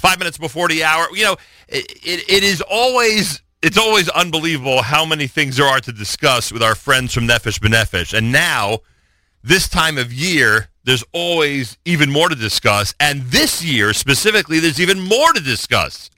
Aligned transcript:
Five 0.00 0.18
minutes 0.18 0.38
before 0.38 0.68
the 0.68 0.84
hour. 0.84 1.06
You 1.14 1.24
know, 1.24 1.36
it, 1.68 1.90
it, 2.02 2.30
it 2.30 2.42
is 2.42 2.62
always 2.62 3.42
it's 3.62 3.78
always 3.78 4.08
unbelievable 4.08 4.82
how 4.82 5.04
many 5.04 5.26
things 5.26 5.58
there 5.58 5.66
are 5.66 5.80
to 5.80 5.92
discuss 5.92 6.50
with 6.50 6.62
our 6.62 6.74
friends 6.74 7.12
from 7.12 7.26
Nefesh 7.28 7.58
B'Nefesh. 7.58 8.16
And 8.16 8.32
now, 8.32 8.78
this 9.42 9.68
time 9.68 9.98
of 9.98 10.12
year, 10.12 10.68
there's 10.84 11.04
always 11.12 11.76
even 11.84 12.10
more 12.10 12.28
to 12.28 12.34
discuss. 12.34 12.94
And 12.98 13.22
this 13.24 13.62
year, 13.62 13.92
specifically, 13.92 14.60
there's 14.60 14.80
even 14.80 15.00
more 15.00 15.32
to 15.32 15.40
discuss. 15.40 16.10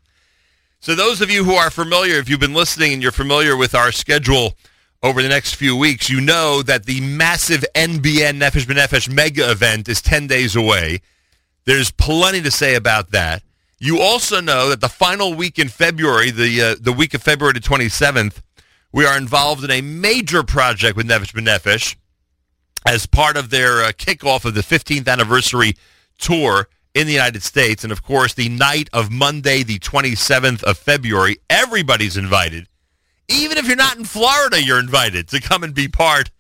So 0.80 0.95
those 0.95 1.21
of 1.21 1.30
you 1.30 1.45
who 1.45 1.55
are 1.55 1.71
familiar, 1.71 2.17
if 2.17 2.29
you've 2.29 2.41
been 2.41 2.55
listening 2.55 2.93
and 2.93 3.03
you're 3.03 3.12
familiar 3.12 3.57
with 3.57 3.75
our 3.75 3.93
schedule 3.93 4.55
over 5.03 5.21
the 5.21 5.29
next 5.29 5.55
few 5.55 5.77
weeks, 5.77 6.09
you 6.09 6.21
know 6.21 6.62
that 6.62 6.87
the 6.87 7.01
massive 7.01 7.64
NBN 7.75 8.41
Nefesh 8.41 8.67
B'Nefesh 8.67 9.12
mega 9.12 9.51
event 9.51 9.89
is 9.89 10.01
10 10.01 10.29
days 10.29 10.55
away. 10.55 11.01
There's 11.64 11.91
plenty 11.91 12.41
to 12.43 12.51
say 12.51 12.75
about 12.75 13.11
that. 13.11 13.43
You 13.83 13.99
also 13.99 14.41
know 14.41 14.69
that 14.69 14.80
the 14.80 14.89
final 14.89 15.35
week 15.35 15.59
in 15.59 15.67
February, 15.67 16.31
the 16.31 16.63
uh, 16.63 16.77
the 16.81 16.93
week 16.93 17.14
of 17.14 17.23
February 17.25 17.54
the 17.54 17.59
27th, 17.59 18.40
we 18.93 19.04
are 19.04 19.18
involved 19.18 19.64
in 19.64 19.73
a 19.73 19.81
major 19.81 20.45
project 20.45 20.96
with 20.96 21.09
Nefesh 21.09 21.32
B'Nefesh 21.32 21.96
as 22.87 23.07
part 23.07 23.37
of 23.37 23.50
their 23.50 23.82
uh, 23.82 23.90
kickoff 23.90 24.45
of 24.45 24.54
the 24.54 24.61
15th 24.61 25.09
anniversary 25.09 25.75
tour 26.17 26.68
in 26.95 27.09
the 27.09 27.13
United 27.13 27.43
States. 27.43 27.82
And 27.82 27.93
of 27.93 28.04
course, 28.04 28.35
the 28.35 28.49
night 28.50 28.89
of 28.93 29.11
Monday, 29.11 29.64
the 29.64 29.81
27th 29.81 30.62
of 30.62 30.79
February, 30.79 31.39
everybody's 31.51 32.17
invited. 32.17 32.69
Even 33.27 33.59
if 33.59 33.67
you're 33.67 33.75
not 33.75 33.98
in 33.98 34.05
Florida, 34.05 34.62
you're 34.62 34.78
invited 34.78 35.27
to 35.31 35.41
come 35.41 35.64
and 35.64 35.75
be 35.75 35.89
part 35.89 36.31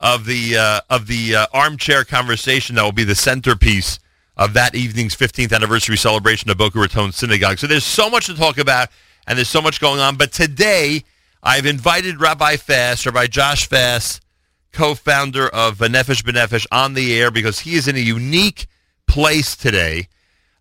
of 0.00 0.24
the 0.24 0.56
uh, 0.56 0.80
of 0.88 1.06
the 1.06 1.36
uh, 1.36 1.46
armchair 1.52 2.04
conversation 2.04 2.76
that 2.76 2.82
will 2.82 2.92
be 2.92 3.04
the 3.04 3.14
centerpiece 3.14 3.98
of 4.38 4.54
that 4.54 4.74
evening's 4.74 5.16
15th 5.16 5.52
anniversary 5.52 5.96
celebration 5.96 6.48
of 6.48 6.56
Boca 6.56 6.78
Raton 6.78 7.10
Synagogue. 7.12 7.58
So 7.58 7.66
there's 7.66 7.84
so 7.84 8.08
much 8.08 8.26
to 8.26 8.34
talk 8.34 8.56
about, 8.56 8.88
and 9.26 9.36
there's 9.36 9.48
so 9.48 9.60
much 9.60 9.80
going 9.80 10.00
on. 10.00 10.16
But 10.16 10.32
today, 10.32 11.02
I've 11.42 11.66
invited 11.66 12.20
Rabbi 12.20 12.56
Fass, 12.56 13.04
Rabbi 13.04 13.26
Josh 13.26 13.68
Fass, 13.68 14.20
co-founder 14.72 15.48
of 15.48 15.78
Nefesh 15.78 16.22
B'Nefesh, 16.22 16.66
on 16.70 16.94
the 16.94 17.18
air 17.18 17.32
because 17.32 17.60
he 17.60 17.74
is 17.74 17.88
in 17.88 17.96
a 17.96 18.00
unique 18.00 18.68
place 19.08 19.56
today. 19.56 20.06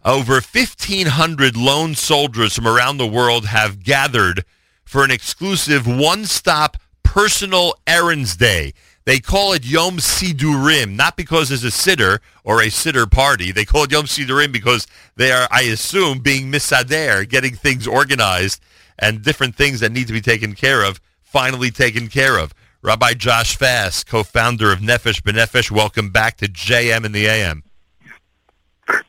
Over 0.03 0.33
1,500 0.33 1.55
lone 1.55 1.93
soldiers 1.93 2.55
from 2.55 2.67
around 2.67 2.97
the 2.97 3.05
world 3.05 3.45
have 3.47 3.83
gathered 3.83 4.43
for 4.85 5.03
an 5.03 5.11
exclusive 5.11 5.85
one-stop 5.85 6.77
personal 7.03 7.75
errands 7.85 8.37
day. 8.37 8.73
They 9.07 9.21
call 9.21 9.53
it 9.53 9.65
Yom 9.65 9.99
Sidurim, 9.99 10.97
not 10.97 11.15
because 11.15 11.47
there's 11.47 11.63
a 11.63 11.71
sitter 11.71 12.19
or 12.43 12.61
a 12.61 12.69
sitter 12.69 13.07
party. 13.07 13.53
They 13.53 13.63
call 13.63 13.85
it 13.85 13.91
Yom 13.93 14.03
Sidurim 14.03 14.51
because 14.51 14.85
they 15.15 15.31
are, 15.31 15.47
I 15.49 15.61
assume, 15.61 16.19
being 16.19 16.51
misader, 16.51 17.25
getting 17.25 17.55
things 17.55 17.87
organized 17.87 18.61
and 18.99 19.23
different 19.23 19.55
things 19.55 19.79
that 19.79 19.93
need 19.93 20.07
to 20.07 20.13
be 20.13 20.19
taken 20.19 20.55
care 20.55 20.83
of, 20.83 20.99
finally 21.21 21.71
taken 21.71 22.09
care 22.09 22.37
of. 22.37 22.53
Rabbi 22.81 23.13
Josh 23.13 23.55
Fass, 23.55 24.03
co-founder 24.03 24.73
of 24.73 24.79
Nefesh 24.79 25.21
B'Nefesh, 25.21 25.71
welcome 25.71 26.09
back 26.09 26.35
to 26.39 26.47
JM 26.47 27.05
in 27.05 27.13
the 27.13 27.27
AM. 27.27 27.63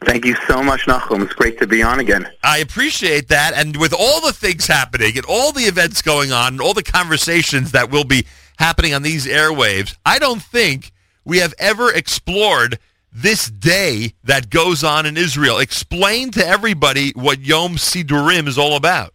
Thank 0.05 0.25
you 0.25 0.37
so 0.47 0.63
much, 0.63 0.87
Nachum. 0.87 1.25
It's 1.25 1.35
great 1.35 1.59
to 1.59 1.67
be 1.67 1.83
on 1.83 1.99
again. 1.99 2.29
I 2.45 2.59
appreciate 2.59 3.27
that. 3.29 3.53
And 3.55 3.77
with 3.77 3.93
all 3.93 4.21
the 4.21 4.33
things 4.33 4.69
happening 4.69 5.17
and 5.17 5.27
all 5.29 5.51
the 5.51 5.63
events 5.63 6.03
going 6.03 6.31
on 6.31 6.55
and 6.55 6.61
all 6.61 6.75
the 6.75 6.85
conversations 6.85 7.73
that 7.73 7.91
will 7.91 8.05
be 8.05 8.27
happening 8.59 8.95
on 8.95 9.03
these 9.03 9.27
airwaves. 9.27 9.97
I 10.05 10.19
don't 10.19 10.43
think 10.43 10.93
we 11.25 11.39
have 11.39 11.55
ever 11.59 11.93
explored 11.93 12.79
this 13.13 13.51
day 13.51 14.15
that 14.25 14.51
goes 14.51 14.85
on 14.85 15.07
in 15.07 15.17
Israel. 15.17 15.59
Explain 15.59 16.31
to 16.33 16.47
everybody 16.47 17.13
what 17.15 17.41
Yom 17.41 17.77
Sidurim 17.77 18.47
is 18.47 18.59
all 18.59 18.77
about. 18.77 19.15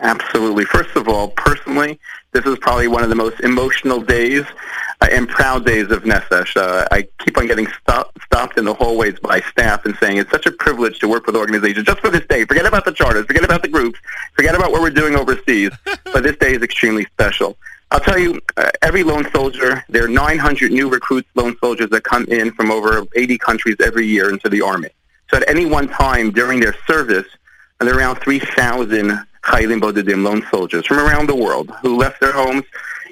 Absolutely. 0.00 0.64
First 0.64 0.96
of 0.96 1.08
all, 1.08 1.28
personally, 1.28 1.98
this 2.32 2.44
is 2.44 2.58
probably 2.58 2.88
one 2.88 3.04
of 3.04 3.08
the 3.08 3.14
most 3.14 3.38
emotional 3.40 4.00
days 4.00 4.44
uh, 5.00 5.08
and 5.12 5.28
proud 5.28 5.64
days 5.64 5.90
of 5.92 6.02
Nefesh. 6.02 6.56
Uh, 6.56 6.86
I 6.90 7.06
keep 7.18 7.38
on 7.38 7.46
getting 7.46 7.68
stop, 7.80 8.18
stopped 8.24 8.58
in 8.58 8.64
the 8.64 8.74
hallways 8.74 9.18
by 9.20 9.40
staff 9.42 9.84
and 9.84 9.96
saying 9.98 10.16
it's 10.16 10.30
such 10.30 10.46
a 10.46 10.52
privilege 10.52 10.98
to 11.00 11.08
work 11.08 11.26
with 11.26 11.36
organizations 11.36 11.86
just 11.86 12.00
for 12.00 12.10
this 12.10 12.26
day. 12.26 12.44
Forget 12.44 12.66
about 12.66 12.84
the 12.84 12.92
charters, 12.92 13.26
forget 13.26 13.44
about 13.44 13.62
the 13.62 13.68
groups, 13.68 14.00
forget 14.34 14.56
about 14.56 14.72
what 14.72 14.80
we're 14.80 14.90
doing 14.90 15.14
overseas. 15.14 15.70
but 16.04 16.24
this 16.24 16.36
day 16.36 16.54
is 16.54 16.62
extremely 16.62 17.04
special. 17.04 17.56
I'll 17.92 18.00
tell 18.00 18.18
you, 18.18 18.40
uh, 18.56 18.70
every 18.80 19.02
lone 19.02 19.30
soldier, 19.32 19.84
there 19.90 20.06
are 20.06 20.08
900 20.08 20.72
new 20.72 20.88
recruits, 20.88 21.28
lone 21.34 21.54
soldiers 21.58 21.90
that 21.90 22.04
come 22.04 22.24
in 22.24 22.50
from 22.52 22.70
over 22.70 23.04
80 23.14 23.36
countries 23.36 23.76
every 23.84 24.06
year 24.06 24.30
into 24.30 24.48
the 24.48 24.62
Army. 24.62 24.88
So 25.30 25.36
at 25.36 25.46
any 25.46 25.66
one 25.66 25.88
time 25.88 26.30
during 26.30 26.58
their 26.58 26.74
service, 26.86 27.26
there 27.80 27.92
are 27.92 27.98
around 27.98 28.16
3,000 28.20 29.10
Chaylim 29.44 29.82
Bodedim, 29.82 30.24
lone 30.24 30.42
soldiers 30.50 30.86
from 30.86 31.00
around 31.00 31.28
the 31.28 31.36
world 31.36 31.70
who 31.82 31.98
left 31.98 32.18
their 32.22 32.32
homes 32.32 32.64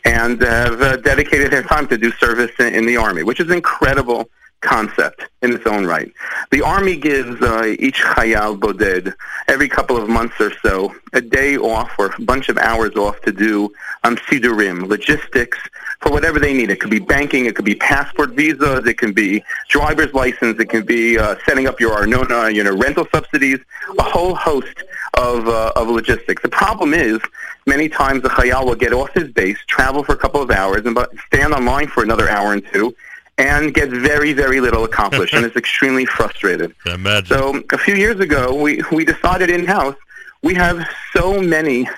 and 0.06 0.40
have 0.40 0.80
uh, 0.80 0.96
dedicated 0.96 1.50
their 1.50 1.62
time 1.62 1.86
to 1.88 1.98
do 1.98 2.10
service 2.12 2.52
in, 2.58 2.74
in 2.74 2.86
the 2.86 2.96
Army, 2.96 3.22
which 3.22 3.38
is 3.38 3.50
incredible 3.50 4.30
concept 4.60 5.24
in 5.42 5.52
its 5.52 5.66
own 5.66 5.86
right. 5.86 6.12
The 6.50 6.62
Army 6.62 6.96
gives 6.96 7.40
uh, 7.42 7.74
each 7.78 8.02
Chayal 8.02 8.58
Boded 8.58 9.14
every 9.48 9.68
couple 9.68 9.96
of 9.96 10.08
months 10.08 10.40
or 10.40 10.52
so 10.62 10.94
a 11.12 11.20
day 11.20 11.56
off 11.56 11.90
or 11.98 12.06
a 12.06 12.20
bunch 12.20 12.48
of 12.48 12.58
hours 12.58 12.94
off 12.96 13.20
to 13.22 13.32
do 13.32 13.72
um, 14.04 14.16
Sidurim, 14.16 14.86
logistics, 14.86 15.58
for 16.00 16.10
whatever 16.10 16.38
they 16.38 16.54
need. 16.54 16.70
It 16.70 16.80
could 16.80 16.90
be 16.90 16.98
banking, 16.98 17.46
it 17.46 17.56
could 17.56 17.64
be 17.64 17.74
passport 17.74 18.30
visas, 18.30 18.86
it 18.86 18.98
can 18.98 19.12
be 19.12 19.42
driver's 19.68 20.12
license, 20.14 20.58
it 20.58 20.68
can 20.68 20.84
be 20.84 21.18
uh, 21.18 21.36
setting 21.46 21.66
up 21.66 21.80
your 21.80 21.92
Arnona, 21.92 22.54
you 22.54 22.62
know, 22.62 22.76
rental 22.76 23.06
subsidies, 23.12 23.58
a 23.98 24.02
whole 24.02 24.34
host 24.34 24.82
of, 25.14 25.48
uh, 25.48 25.72
of 25.76 25.88
logistics. 25.88 26.42
The 26.42 26.48
problem 26.48 26.94
is 26.94 27.18
many 27.66 27.88
times 27.88 28.22
the 28.22 28.30
Chayal 28.30 28.64
will 28.64 28.74
get 28.74 28.92
off 28.92 29.12
his 29.12 29.30
base, 29.30 29.58
travel 29.66 30.02
for 30.02 30.12
a 30.12 30.18
couple 30.18 30.40
of 30.40 30.50
hours, 30.50 30.86
and 30.86 30.98
stand 31.26 31.52
online 31.52 31.88
for 31.88 32.02
another 32.02 32.28
hour 32.28 32.52
and 32.52 32.64
two, 32.72 32.94
and 33.40 33.72
gets 33.72 33.90
very, 33.90 34.34
very 34.34 34.60
little 34.60 34.84
accomplished 34.84 35.32
and 35.32 35.46
is 35.46 35.56
extremely 35.56 36.04
frustrated. 36.04 36.74
Imagine. 36.84 37.38
So 37.38 37.62
a 37.72 37.78
few 37.78 37.94
years 37.94 38.20
ago, 38.20 38.54
we, 38.54 38.82
we 38.92 39.04
decided 39.04 39.48
in-house 39.48 39.96
we 40.42 40.54
have 40.54 40.86
so 41.14 41.40
many 41.40 41.88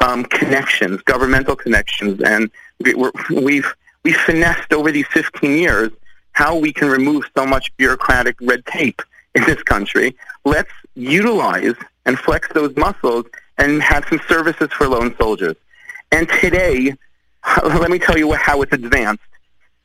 um, 0.00 0.24
connections, 0.24 1.00
governmental 1.02 1.56
connections, 1.56 2.20
and 2.22 2.50
we, 2.80 2.94
we're, 2.94 3.12
we've, 3.30 3.74
we've 4.02 4.16
finessed 4.16 4.74
over 4.74 4.92
these 4.92 5.06
15 5.06 5.50
years 5.50 5.90
how 6.32 6.54
we 6.54 6.70
can 6.70 6.88
remove 6.88 7.24
so 7.34 7.46
much 7.46 7.74
bureaucratic 7.78 8.36
red 8.42 8.64
tape 8.66 9.00
in 9.34 9.42
this 9.44 9.62
country. 9.62 10.14
Let's 10.44 10.70
utilize 10.94 11.74
and 12.04 12.18
flex 12.18 12.48
those 12.52 12.76
muscles 12.76 13.24
and 13.56 13.82
have 13.82 14.04
some 14.08 14.20
services 14.28 14.68
for 14.72 14.86
lone 14.86 15.14
soldiers. 15.16 15.56
And 16.12 16.28
today, 16.28 16.94
let 17.64 17.90
me 17.90 17.98
tell 17.98 18.18
you 18.18 18.32
how 18.32 18.60
it's 18.60 18.72
advanced 18.72 19.22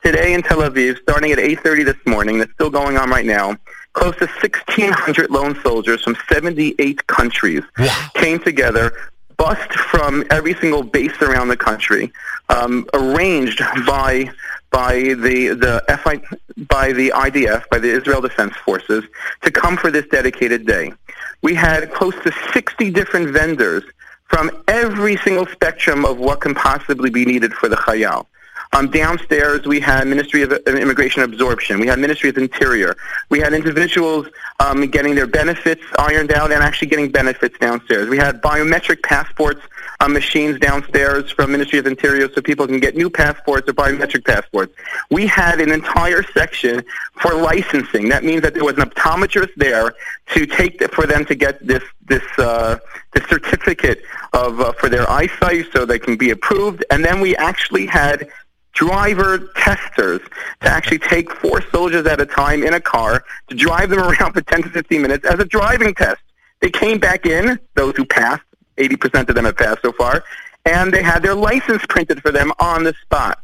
today 0.06 0.34
in 0.34 0.44
Tel 0.44 0.60
Aviv, 0.60 1.02
starting 1.02 1.32
at 1.32 1.40
8.30 1.40 1.84
this 1.84 1.98
morning, 2.06 2.38
that's 2.38 2.54
still 2.54 2.70
going 2.70 2.96
on 2.96 3.10
right 3.10 3.26
now, 3.26 3.58
close 3.94 4.16
to 4.18 4.28
1,600 4.28 5.32
lone 5.32 5.60
soldiers 5.64 6.04
from 6.04 6.16
78 6.30 7.08
countries 7.08 7.64
wow. 7.80 8.10
came 8.14 8.40
together, 8.40 8.94
bussed 9.38 9.74
from 9.74 10.24
every 10.30 10.54
single 10.54 10.84
base 10.84 11.20
around 11.24 11.48
the 11.48 11.58
country, 11.58 12.14
um, 12.50 12.88
arranged 12.94 13.60
by 13.88 14.30
by 14.70 14.94
the 14.94 15.56
the 15.56 15.84
FI, 16.04 16.22
by 16.68 16.92
the 16.92 17.10
IDF, 17.10 17.68
by 17.70 17.80
the 17.80 17.90
Israel 17.90 18.22
Defense 18.22 18.56
Forces, 18.58 19.04
to 19.42 19.50
come 19.50 19.76
for 19.76 19.90
this 19.90 20.06
dedicated 20.08 20.68
day. 20.68 20.94
We 21.42 21.56
had 21.56 21.92
close 21.94 22.16
to 22.24 22.32
60 22.54 22.92
different 22.92 23.30
vendors 23.30 23.84
from 24.28 24.52
every 24.68 25.18
single 25.18 25.48
spectrum 25.48 26.06
of 26.06 26.20
what 26.20 26.42
can 26.42 26.54
possibly 26.54 27.10
be 27.10 27.26
needed 27.26 27.54
for 27.54 27.70
the 27.70 27.78
Chayal. 27.78 28.28
Um, 28.76 28.90
downstairs, 28.90 29.66
we 29.66 29.80
had 29.80 30.06
Ministry 30.06 30.42
of 30.42 30.52
Immigration 30.68 31.24
Absorption. 31.24 31.80
We 31.80 31.88
had 31.88 31.98
Ministry 31.98 32.30
of 32.30 32.38
Interior. 32.38 32.98
We 33.30 33.40
had 33.40 33.54
individuals 33.54 34.28
um, 34.60 34.86
getting 34.88 35.16
their 35.16 35.28
benefits 35.28 35.82
ironed 35.98 36.34
out 36.34 36.52
and 36.52 36.62
actually 36.62 36.90
getting 36.90 37.10
benefits 37.10 37.58
downstairs. 37.58 38.10
We 38.10 38.18
had 38.18 38.42
biometric 38.42 39.02
passports 39.02 39.62
um, 40.02 40.12
machines 40.12 40.60
downstairs 40.60 41.32
from 41.32 41.54
Ministry 41.54 41.80
of 41.80 41.88
Interior 41.88 42.30
so 42.34 42.42
people 42.42 42.68
can 42.68 42.82
get 42.82 42.98
new 42.98 43.10
passports 43.10 43.70
or 43.70 43.74
biometric 43.74 44.26
passports. 44.26 44.76
We 45.10 45.26
had 45.26 45.62
an 45.62 45.72
entire 45.72 46.24
section 46.34 46.84
for 47.22 47.34
licensing. 47.34 48.10
That 48.10 48.26
means 48.26 48.42
that 48.42 48.56
there 48.56 48.66
was 48.66 48.78
an 48.78 48.90
optometrist 48.90 49.56
there 49.56 49.94
to 50.34 50.46
take 50.46 50.80
the, 50.80 50.90
for 50.90 51.08
them 51.08 51.24
to 51.28 51.36
get 51.36 51.66
this 51.66 51.84
this 52.08 52.24
uh, 52.38 52.78
this 53.14 53.24
certificate 53.30 54.04
of 54.34 54.60
uh, 54.60 54.74
for 54.74 54.90
their 54.90 55.10
eyesight 55.10 55.68
so 55.72 55.86
they 55.86 56.00
can 56.00 56.18
be 56.18 56.32
approved. 56.32 56.84
And 56.92 57.06
then 57.06 57.22
we 57.22 57.38
actually 57.38 57.86
had 57.86 58.28
driver 58.76 59.40
testers 59.56 60.22
to 60.62 60.68
actually 60.68 61.00
take 61.00 61.32
four 61.32 61.62
soldiers 61.72 62.06
at 62.06 62.22
a 62.22 62.26
time 62.26 62.62
in 62.62 62.74
a 62.74 62.80
car 62.80 63.24
to 63.48 63.56
drive 63.56 63.90
them 63.90 64.00
around 64.08 64.34
for 64.34 64.42
10 64.42 64.64
to 64.64 64.70
15 64.70 65.02
minutes 65.02 65.26
as 65.26 65.40
a 65.40 65.46
driving 65.46 65.94
test. 65.96 66.22
They 66.62 66.70
came 66.70 67.00
back 67.00 67.26
in, 67.26 67.60
those 67.74 67.96
who 67.96 68.06
passed, 68.06 68.44
80% 68.78 69.30
of 69.30 69.36
them 69.36 69.46
have 69.46 69.58
passed 69.58 69.82
so 69.82 69.92
far, 69.94 70.24
and 70.66 70.94
they 70.94 71.02
had 71.02 71.24
their 71.24 71.36
license 71.36 71.84
printed 71.88 72.22
for 72.22 72.32
them 72.32 72.52
on 72.60 72.84
the 72.84 72.94
spot. 73.02 73.40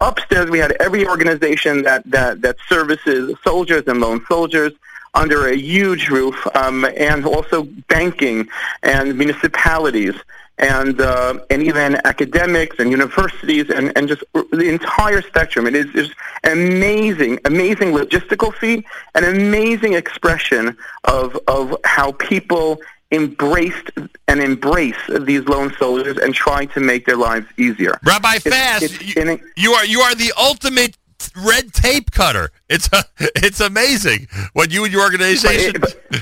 Upstairs, 0.00 0.50
we 0.50 0.58
had 0.58 0.72
every 0.80 1.06
organization 1.06 1.82
that, 1.82 2.08
that, 2.10 2.42
that 2.42 2.56
services 2.68 3.34
soldiers 3.42 3.84
and 3.86 4.00
lone 4.00 4.24
soldiers. 4.28 4.72
under 5.16 5.46
a 5.46 5.56
huge 5.56 6.08
roof, 6.08 6.34
um, 6.56 6.84
and 6.96 7.24
also 7.24 7.62
banking 7.88 8.48
and 8.82 9.16
municipalities 9.16 10.16
and 10.58 11.00
uh, 11.00 11.38
and 11.50 11.62
even 11.62 11.96
academics 12.04 12.78
and 12.78 12.90
universities 12.90 13.70
and, 13.70 13.92
and 13.96 14.08
just 14.08 14.22
the 14.32 14.68
entire 14.68 15.22
spectrum. 15.22 15.66
It 15.66 15.74
is 15.74 15.86
just 15.92 16.12
amazing, 16.44 17.40
amazing 17.44 17.92
logistical 17.92 18.54
feat, 18.54 18.84
an 19.14 19.24
amazing 19.24 19.94
expression 19.94 20.76
of 21.04 21.38
of 21.48 21.76
how 21.84 22.12
people 22.12 22.80
embraced 23.10 23.90
and 24.28 24.40
embrace 24.40 24.96
these 25.20 25.42
lone 25.46 25.72
soldiers 25.78 26.18
and 26.18 26.34
try 26.34 26.66
to 26.66 26.80
make 26.80 27.06
their 27.06 27.16
lives 27.16 27.46
easier. 27.56 27.98
Rabbi 28.04 28.38
it's, 28.44 29.16
you, 29.16 29.40
you 29.56 29.72
are 29.72 29.84
you 29.84 30.00
are 30.00 30.14
the 30.14 30.32
ultimate 30.38 30.96
red 31.36 31.72
tape 31.72 32.10
cutter. 32.10 32.50
It's 32.68 32.88
a, 32.92 33.04
it's 33.18 33.60
amazing 33.60 34.28
what 34.52 34.72
you 34.72 34.84
and 34.84 34.92
your 34.92 35.02
organization. 35.02 35.80
But, 35.80 36.02
but, 36.10 36.20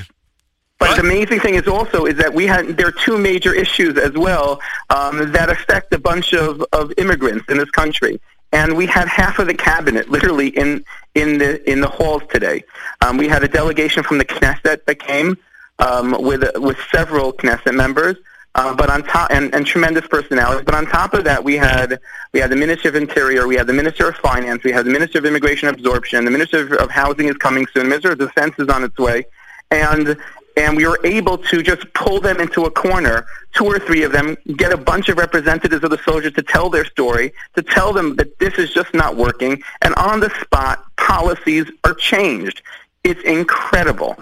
but 0.82 0.96
the 0.96 1.02
amazing 1.02 1.40
thing 1.40 1.54
is 1.54 1.66
also 1.66 2.06
is 2.06 2.16
that 2.16 2.32
we 2.32 2.46
had 2.46 2.76
there 2.76 2.88
are 2.88 2.92
two 2.92 3.18
major 3.18 3.54
issues 3.54 3.96
as 3.98 4.12
well 4.12 4.60
um, 4.90 5.32
that 5.32 5.50
affect 5.50 5.92
a 5.94 5.98
bunch 5.98 6.32
of, 6.34 6.64
of 6.72 6.92
immigrants 6.98 7.44
in 7.48 7.58
this 7.58 7.70
country, 7.70 8.20
and 8.52 8.76
we 8.76 8.86
had 8.86 9.08
half 9.08 9.38
of 9.38 9.46
the 9.46 9.54
cabinet 9.54 10.10
literally 10.10 10.48
in 10.48 10.84
in 11.14 11.38
the 11.38 11.70
in 11.70 11.80
the 11.80 11.88
halls 11.88 12.22
today. 12.30 12.64
Um, 13.00 13.16
we 13.16 13.28
had 13.28 13.42
a 13.42 13.48
delegation 13.48 14.02
from 14.02 14.18
the 14.18 14.24
Knesset 14.24 14.84
that 14.84 14.98
came 14.98 15.36
um, 15.78 16.16
with 16.20 16.44
with 16.56 16.78
several 16.90 17.32
Knesset 17.32 17.74
members. 17.74 18.16
Uh, 18.54 18.74
but 18.74 18.90
on 18.90 19.02
top 19.02 19.30
and, 19.30 19.54
and 19.54 19.66
tremendous 19.66 20.06
personalities. 20.06 20.62
But 20.62 20.74
on 20.74 20.84
top 20.84 21.14
of 21.14 21.24
that, 21.24 21.42
we 21.42 21.56
had 21.56 21.98
we 22.34 22.40
had 22.40 22.50
the 22.50 22.56
Minister 22.56 22.90
of 22.90 22.96
Interior, 22.96 23.48
we 23.48 23.56
had 23.56 23.66
the 23.66 23.72
Minister 23.72 24.06
of 24.10 24.16
Finance, 24.16 24.62
we 24.62 24.72
had 24.72 24.84
the 24.84 24.90
Minister 24.90 25.20
of 25.20 25.24
Immigration 25.24 25.70
Absorption, 25.70 26.26
the 26.26 26.30
Minister 26.30 26.76
of 26.76 26.90
Housing 26.90 27.28
is 27.28 27.38
coming 27.38 27.66
soon, 27.72 27.84
the 27.84 27.88
Minister 27.88 28.12
of 28.12 28.18
Defense 28.18 28.54
is 28.58 28.68
on 28.68 28.84
its 28.84 28.98
way, 28.98 29.24
and 29.70 30.18
and 30.56 30.76
we 30.76 30.86
were 30.86 31.00
able 31.04 31.38
to 31.38 31.62
just 31.62 31.92
pull 31.94 32.20
them 32.20 32.40
into 32.40 32.64
a 32.64 32.70
corner, 32.70 33.26
two 33.52 33.64
or 33.64 33.78
three 33.78 34.02
of 34.02 34.12
them, 34.12 34.36
get 34.56 34.72
a 34.72 34.76
bunch 34.76 35.08
of 35.08 35.18
representatives 35.18 35.82
of 35.82 35.90
the 35.90 35.98
soldiers 35.98 36.32
to 36.34 36.42
tell 36.42 36.70
their 36.70 36.84
story, 36.84 37.32
to 37.54 37.62
tell 37.62 37.92
them 37.92 38.16
that 38.16 38.38
this 38.38 38.54
is 38.54 38.72
just 38.72 38.92
not 38.94 39.16
working, 39.16 39.62
and 39.82 39.94
on 39.94 40.20
the 40.20 40.30
spot, 40.40 40.84
policies 40.96 41.66
are 41.84 41.94
changed. 41.94 42.62
It's 43.04 43.22
incredible. 43.22 44.16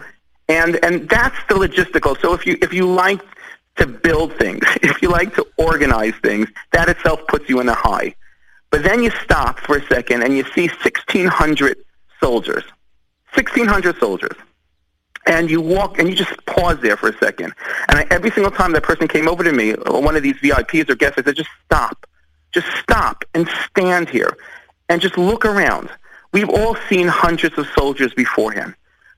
And 0.49 0.82
and 0.85 1.09
that's 1.09 1.37
the 1.49 1.55
logistical. 1.55 2.21
So 2.21 2.35
if 2.35 2.47
you 2.47 2.59
if 2.61 2.73
you 2.73 2.87
like 2.87 3.21
to 3.76 3.87
build 3.87 4.35
things, 4.37 4.65
if 4.83 5.00
you 5.03 5.09
like 5.09 5.35
to 5.37 5.47
organize 5.56 6.15
things, 6.23 6.49
that 6.73 6.88
itself 6.88 7.21
puts 7.29 7.49
you 7.49 7.61
in 7.61 7.69
a 7.69 7.75
high. 7.75 8.15
But 8.71 8.85
then 8.85 9.03
you 9.03 9.11
stop 9.23 9.59
for 9.59 9.76
a 9.76 9.87
second 9.87 10.23
and 10.23 10.37
you 10.37 10.44
see 10.55 10.69
1,600 10.69 11.76
soldiers. 12.21 12.62
1,600 13.35 13.99
soldiers. 13.99 14.37
And 15.31 15.49
you 15.49 15.61
walk 15.61 15.99
and 16.00 16.09
you 16.09 16.17
just 16.17 16.44
pause 16.47 16.79
there 16.81 16.97
for 16.97 17.09
a 17.09 17.17
second. 17.19 17.55
And 17.88 18.00
I, 18.00 18.06
every 18.11 18.32
single 18.32 18.50
time 18.50 18.73
that 18.73 18.82
person 18.82 19.06
came 19.06 19.29
over 19.29 19.44
to 19.44 19.53
me, 19.53 19.73
one 19.73 20.17
of 20.17 20.25
these 20.25 20.35
VIPs 20.35 20.91
or 20.91 20.97
guests, 20.97 21.19
I 21.19 21.23
said, 21.23 21.37
just 21.37 21.49
stop. 21.65 22.05
Just 22.53 22.67
stop 22.82 23.25
and 23.32 23.49
stand 23.65 24.09
here 24.09 24.37
and 24.88 25.00
just 25.00 25.17
look 25.17 25.44
around. 25.44 25.88
We've 26.32 26.50
all 26.50 26.77
seen 26.88 27.06
hundreds 27.06 27.56
of 27.59 27.69
soldiers 27.77 28.12
beforehand. 28.12 28.75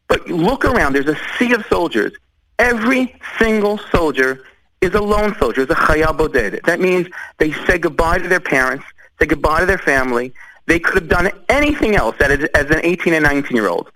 But 0.07 0.29
look 0.29 0.67
around. 0.67 0.93
There's 0.93 1.09
a 1.09 1.19
sea 1.39 1.55
of 1.55 1.65
soldiers. 1.67 2.13
Every 2.59 3.19
single 3.39 3.79
soldier 3.79 4.45
is 4.83 4.93
a 4.93 5.01
lone 5.01 5.35
soldier, 5.39 5.63
is 5.63 5.71
a 5.71 5.75
chayal 5.75 6.15
boded. 6.15 6.61
That 6.67 6.79
means 6.79 7.09
they 7.39 7.53
say 7.53 7.79
goodbye 7.79 8.19
to 8.19 8.29
their 8.29 8.41
parents, 8.41 8.85
say 9.19 9.25
goodbye 9.25 9.61
to 9.61 9.67
their 9.67 9.79
family. 9.79 10.35
They 10.67 10.79
could 10.79 10.97
have 10.97 11.09
done 11.09 11.31
anything 11.49 11.97
else 11.97 12.17
as 12.21 12.71
an 12.71 12.81
18 12.83 13.15
and 13.15 13.25
19 13.25 13.57
year 13.57 13.69
old. 13.69 13.91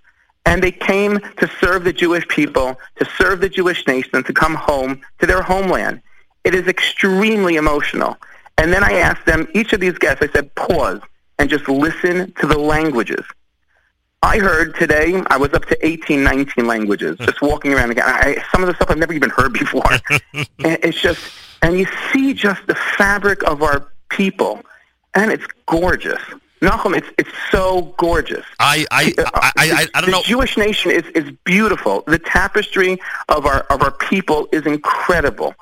And 0.47 0.63
they 0.63 0.71
came 0.71 1.19
to 1.19 1.51
serve 1.59 1.83
the 1.83 1.91
Jewish 1.91 2.27
people, 2.29 2.79
to 2.95 3.05
serve 3.17 3.41
the 3.41 3.49
Jewish 3.49 3.85
nation, 3.85 4.23
to 4.23 4.33
come 4.33 4.55
home 4.55 5.01
to 5.19 5.25
their 5.25 5.41
homeland. 5.41 6.01
It 6.45 6.55
is 6.55 6.67
extremely 6.67 7.57
emotional. 7.57 8.17
And 8.57 8.71
then 8.71 8.83
I 8.83 8.93
asked 8.93 9.25
them, 9.25 9.47
each 9.53 9.73
of 9.73 9.81
these 9.81 9.97
guests, 9.97 10.23
I 10.23 10.29
said, 10.29 10.55
pause 10.55 11.01
and 11.37 11.49
just 11.49 11.67
listen 11.67 12.31
to 12.39 12.47
the 12.47 12.57
languages. 12.57 13.25
I 14.23 14.39
heard 14.39 14.75
today, 14.75 15.21
I 15.27 15.37
was 15.37 15.53
up 15.53 15.65
to 15.65 15.85
18, 15.85 16.23
19 16.23 16.65
languages, 16.65 17.17
hmm. 17.17 17.25
just 17.25 17.41
walking 17.41 17.73
around 17.73 17.91
again. 17.91 18.05
I, 18.07 18.43
some 18.51 18.63
of 18.63 18.67
the 18.67 18.75
stuff 18.75 18.89
I've 18.89 18.97
never 18.97 19.13
even 19.13 19.29
heard 19.29 19.53
before. 19.59 19.83
and 20.33 20.45
it's 20.81 20.99
just, 20.99 21.19
and 21.61 21.77
you 21.77 21.87
see 22.11 22.33
just 22.33 22.65
the 22.67 22.75
fabric 22.75 23.43
of 23.43 23.61
our 23.61 23.91
people, 24.09 24.61
and 25.13 25.31
it's 25.31 25.45
gorgeous. 25.65 26.21
Nachum, 26.61 26.97
it's 26.97 27.07
it's 27.17 27.29
so 27.51 27.93
gorgeous. 27.97 28.45
I 28.59 28.85
I 28.91 29.13
uh, 29.17 29.29
I, 29.33 29.51
I, 29.57 29.87
I 29.93 30.01
don't 30.01 30.05
the 30.05 30.11
know. 30.11 30.21
The 30.21 30.27
Jewish 30.27 30.57
nation 30.57 30.91
is, 30.91 31.05
is 31.13 31.31
beautiful. 31.43 32.03
The 32.07 32.19
tapestry 32.19 32.99
of 33.29 33.45
our 33.45 33.61
of 33.69 33.81
our 33.81 33.91
people 33.91 34.47
is 34.51 34.65
incredible. 34.65 35.55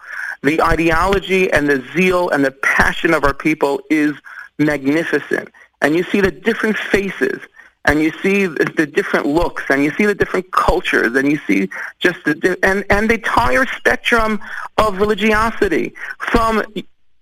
The 0.44 0.62
ideology 0.62 1.52
and 1.52 1.68
the 1.68 1.84
zeal 1.94 2.30
and 2.30 2.46
the 2.46 2.52
passion 2.52 3.14
of 3.14 3.24
our 3.24 3.34
people 3.34 3.82
is 3.90 4.14
magnificent. 4.58 5.50
And 5.82 5.96
you 5.96 6.04
see 6.04 6.22
the 6.22 6.32
different 6.32 6.78
faces 6.78 7.42
and 7.86 8.02
you 8.02 8.12
see 8.22 8.48
the, 8.48 8.66
the 8.78 8.86
different 8.86 9.26
looks 9.26 9.64
and 9.70 9.84
you 9.84 9.92
see 9.92 10.06
the 10.06 10.16
different 10.16 10.52
cultures 10.52 11.16
and 11.16 11.32
you 11.32 11.40
see 11.48 11.70
just 12.00 12.24
the 12.26 12.58
and 12.64 12.86
and 12.90 13.10
the 13.10 13.16
entire 13.16 13.66
spectrum 13.66 14.40
of 14.78 15.00
religiosity 15.00 15.94
from 16.20 16.64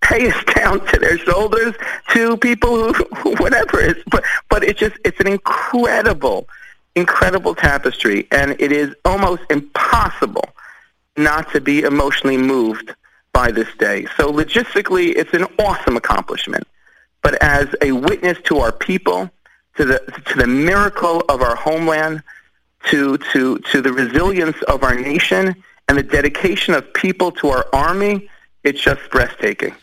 payos 0.04 0.56
down 0.56 0.86
to 0.88 1.00
their 1.00 1.18
shoulders 1.18 1.74
to 2.12 2.38
people 2.38 2.94
who 2.94 3.36
whatever 3.36 3.80
it 3.80 3.98
is. 3.98 4.04
But 4.12 4.24
but 4.50 4.64
it's 4.64 4.80
just 4.80 4.98
it's 5.04 5.20
an 5.20 5.28
incredible, 5.28 6.48
incredible 6.96 7.56
tapestry, 7.56 8.28
and 8.32 8.56
it 8.60 8.72
is 8.72 8.94
almost 9.06 9.44
impossible 9.50 10.48
not 11.16 11.52
to 11.52 11.62
be 11.62 11.82
emotionally 11.82 12.38
moved 12.38 12.94
by 13.34 13.52
this 13.52 13.68
day. 13.78 14.06
So 14.18 14.32
logistically, 14.32 15.16
it's 15.16 15.34
an 15.34 15.46
awesome 15.60 15.98
accomplishment. 15.98 16.68
But 17.22 17.42
as 17.42 17.68
a 17.82 17.92
witness 17.92 18.38
to 18.46 18.60
our 18.60 18.72
people, 18.72 19.32
to 19.78 19.86
the 19.86 20.00
to 20.28 20.38
the 20.38 20.48
miracle 20.48 21.24
of 21.30 21.42
our 21.42 21.56
homeland, 21.56 22.22
to 22.90 23.18
to 23.32 23.60
to 23.60 23.82
the 23.82 23.94
resilience 23.94 24.62
of 24.64 24.84
our 24.84 24.96
nation, 24.96 25.56
and 25.88 25.98
the 25.98 26.04
dedication 26.04 26.74
of 26.74 26.94
people 26.94 27.32
to 27.32 27.50
our 27.50 27.66
army, 27.74 28.30
it's 28.64 28.82
just 28.82 29.02
breathtaking. 29.10 29.76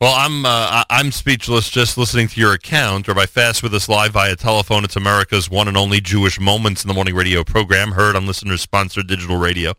Well, 0.00 0.14
I'm 0.16 0.46
uh, 0.46 0.84
I'm 0.88 1.12
speechless 1.12 1.68
just 1.68 1.98
listening 1.98 2.28
to 2.28 2.40
your 2.40 2.54
account. 2.54 3.06
Rabbi 3.06 3.26
Fass 3.26 3.62
with 3.62 3.74
us 3.74 3.86
live 3.86 4.12
via 4.12 4.34
telephone. 4.34 4.82
It's 4.82 4.96
America's 4.96 5.50
one 5.50 5.68
and 5.68 5.76
only 5.76 6.00
Jewish 6.00 6.40
Moments 6.40 6.82
in 6.82 6.88
the 6.88 6.94
Morning 6.94 7.14
radio 7.14 7.44
program, 7.44 7.92
heard 7.92 8.16
on 8.16 8.26
listener-sponsored 8.26 9.06
digital 9.06 9.36
radio 9.36 9.74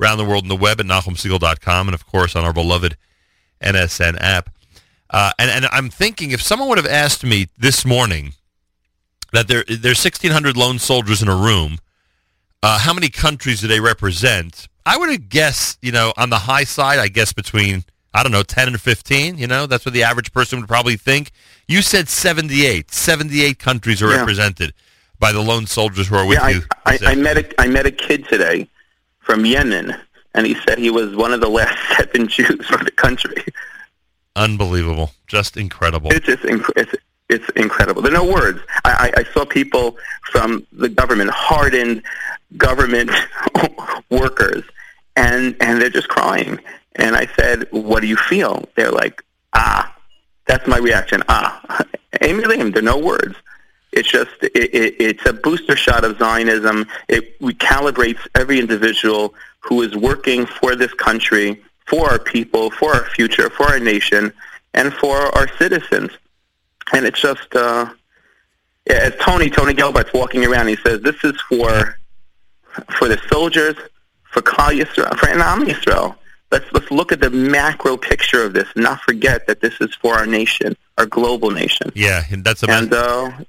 around 0.00 0.16
the 0.16 0.24
world 0.24 0.44
in 0.44 0.48
the 0.48 0.56
web 0.56 0.80
at 0.80 0.86
NachumSegal.com 0.86 1.88
and, 1.88 1.94
of 1.94 2.06
course, 2.06 2.34
on 2.34 2.42
our 2.42 2.54
beloved 2.54 2.96
NSN 3.60 4.16
app. 4.18 4.48
Uh, 5.10 5.32
and, 5.38 5.50
and 5.50 5.66
I'm 5.66 5.90
thinking 5.90 6.30
if 6.30 6.40
someone 6.40 6.70
would 6.70 6.78
have 6.78 6.86
asked 6.86 7.22
me 7.22 7.48
this 7.58 7.84
morning 7.84 8.32
that 9.32 9.46
there 9.46 9.62
there's 9.68 10.02
1,600 10.02 10.56
lone 10.56 10.78
soldiers 10.78 11.20
in 11.20 11.28
a 11.28 11.36
room, 11.36 11.80
uh, 12.62 12.78
how 12.78 12.94
many 12.94 13.10
countries 13.10 13.60
do 13.60 13.68
they 13.68 13.80
represent? 13.80 14.68
I 14.86 14.96
would 14.96 15.10
have 15.10 15.28
guessed, 15.28 15.78
you 15.82 15.92
know, 15.92 16.14
on 16.16 16.30
the 16.30 16.38
high 16.38 16.64
side, 16.64 16.98
I 16.98 17.08
guess 17.08 17.34
between– 17.34 17.84
I 18.16 18.22
don't 18.22 18.32
know, 18.32 18.42
10 18.42 18.68
and 18.68 18.80
15, 18.80 19.36
you 19.36 19.46
know, 19.46 19.66
that's 19.66 19.84
what 19.84 19.92
the 19.92 20.02
average 20.02 20.32
person 20.32 20.58
would 20.58 20.68
probably 20.68 20.96
think. 20.96 21.32
You 21.68 21.82
said 21.82 22.08
78. 22.08 22.90
78 22.90 23.58
countries 23.58 24.02
are 24.02 24.10
yeah. 24.10 24.20
represented 24.20 24.72
by 25.18 25.32
the 25.32 25.42
lone 25.42 25.66
soldiers 25.66 26.08
who 26.08 26.16
are 26.16 26.26
with 26.26 26.38
yeah, 26.38 26.48
you. 26.48 26.62
I, 26.86 26.94
I, 26.94 26.98
I, 27.12 27.14
met 27.14 27.36
a, 27.36 27.60
I 27.60 27.66
met 27.66 27.84
a 27.84 27.90
kid 27.90 28.26
today 28.26 28.70
from 29.18 29.44
Yemen, 29.44 29.94
and 30.34 30.46
he 30.46 30.54
said 30.66 30.78
he 30.78 30.88
was 30.88 31.14
one 31.14 31.34
of 31.34 31.42
the 31.42 31.50
last 31.50 31.76
seven 31.98 32.26
Jews 32.26 32.66
from 32.66 32.84
the 32.84 32.90
country. 32.90 33.44
Unbelievable. 34.34 35.10
Just 35.26 35.58
incredible. 35.58 36.10
It's 36.10 36.24
just 36.24 36.42
inc- 36.44 36.72
it's, 36.74 36.94
it's 37.28 37.48
incredible. 37.50 38.00
There 38.00 38.12
are 38.12 38.24
no 38.24 38.32
words. 38.32 38.60
I, 38.86 39.12
I, 39.14 39.20
I 39.20 39.24
saw 39.34 39.44
people 39.44 39.98
from 40.30 40.66
the 40.72 40.88
government, 40.88 41.32
hardened 41.32 42.02
government 42.56 43.10
workers, 44.10 44.64
and, 45.16 45.54
and 45.60 45.82
they're 45.82 45.90
just 45.90 46.08
crying 46.08 46.58
and 46.96 47.14
I 47.14 47.26
said, 47.38 47.68
what 47.70 48.00
do 48.00 48.06
you 48.06 48.16
feel? 48.16 48.68
They're 48.74 48.90
like, 48.90 49.22
ah. 49.52 49.92
That's 50.46 50.66
my 50.66 50.78
reaction. 50.78 51.22
Ah. 51.28 51.60
Ein 52.20 52.40
milim, 52.40 52.72
there 52.72 52.82
are 52.82 52.84
no 52.84 52.98
words. 52.98 53.34
It's 53.92 54.08
just, 54.08 54.30
it, 54.42 54.52
it, 54.54 54.94
it's 54.98 55.26
a 55.26 55.32
booster 55.32 55.76
shot 55.76 56.04
of 56.04 56.18
Zionism. 56.18 56.86
It 57.08 57.38
recalibrates 57.40 58.26
every 58.34 58.58
individual 58.58 59.34
who 59.60 59.82
is 59.82 59.96
working 59.96 60.46
for 60.46 60.76
this 60.76 60.92
country, 60.94 61.60
for 61.86 62.10
our 62.10 62.18
people, 62.18 62.70
for 62.70 62.94
our 62.94 63.04
future, 63.10 63.50
for 63.50 63.66
our 63.66 63.80
nation, 63.80 64.32
and 64.74 64.92
for 64.92 65.16
our 65.36 65.48
citizens. 65.56 66.10
And 66.92 67.06
it's 67.06 67.20
just, 67.20 67.54
uh, 67.54 67.90
as 68.86 69.14
Tony, 69.20 69.50
Tony 69.50 69.74
Gelbart's 69.74 70.12
walking 70.12 70.44
around, 70.44 70.68
he 70.68 70.76
says, 70.76 71.00
this 71.00 71.22
is 71.24 71.40
for, 71.48 71.98
for 72.98 73.08
the 73.08 73.18
soldiers, 73.28 73.76
for 74.24 74.42
Klal 74.42 74.78
Yisrael, 74.78 75.16
for 75.18 75.28
Am 75.28 75.66
Yisrael 75.66 76.16
let's 76.50 76.66
let's 76.72 76.90
look 76.90 77.12
at 77.12 77.20
the 77.20 77.30
macro 77.30 77.96
picture 77.96 78.42
of 78.44 78.52
this 78.52 78.68
and 78.74 78.84
not 78.84 79.00
forget 79.00 79.46
that 79.46 79.60
this 79.60 79.80
is 79.80 79.94
for 79.94 80.14
our 80.14 80.26
nation, 80.26 80.76
our 80.98 81.06
global 81.06 81.50
nation. 81.50 81.90
Yeah, 81.94 82.22
and 82.30 82.44
that's 82.44 82.62
a 82.62 82.70
and 82.70 82.92
uh, 82.92 83.30
and 83.36 83.46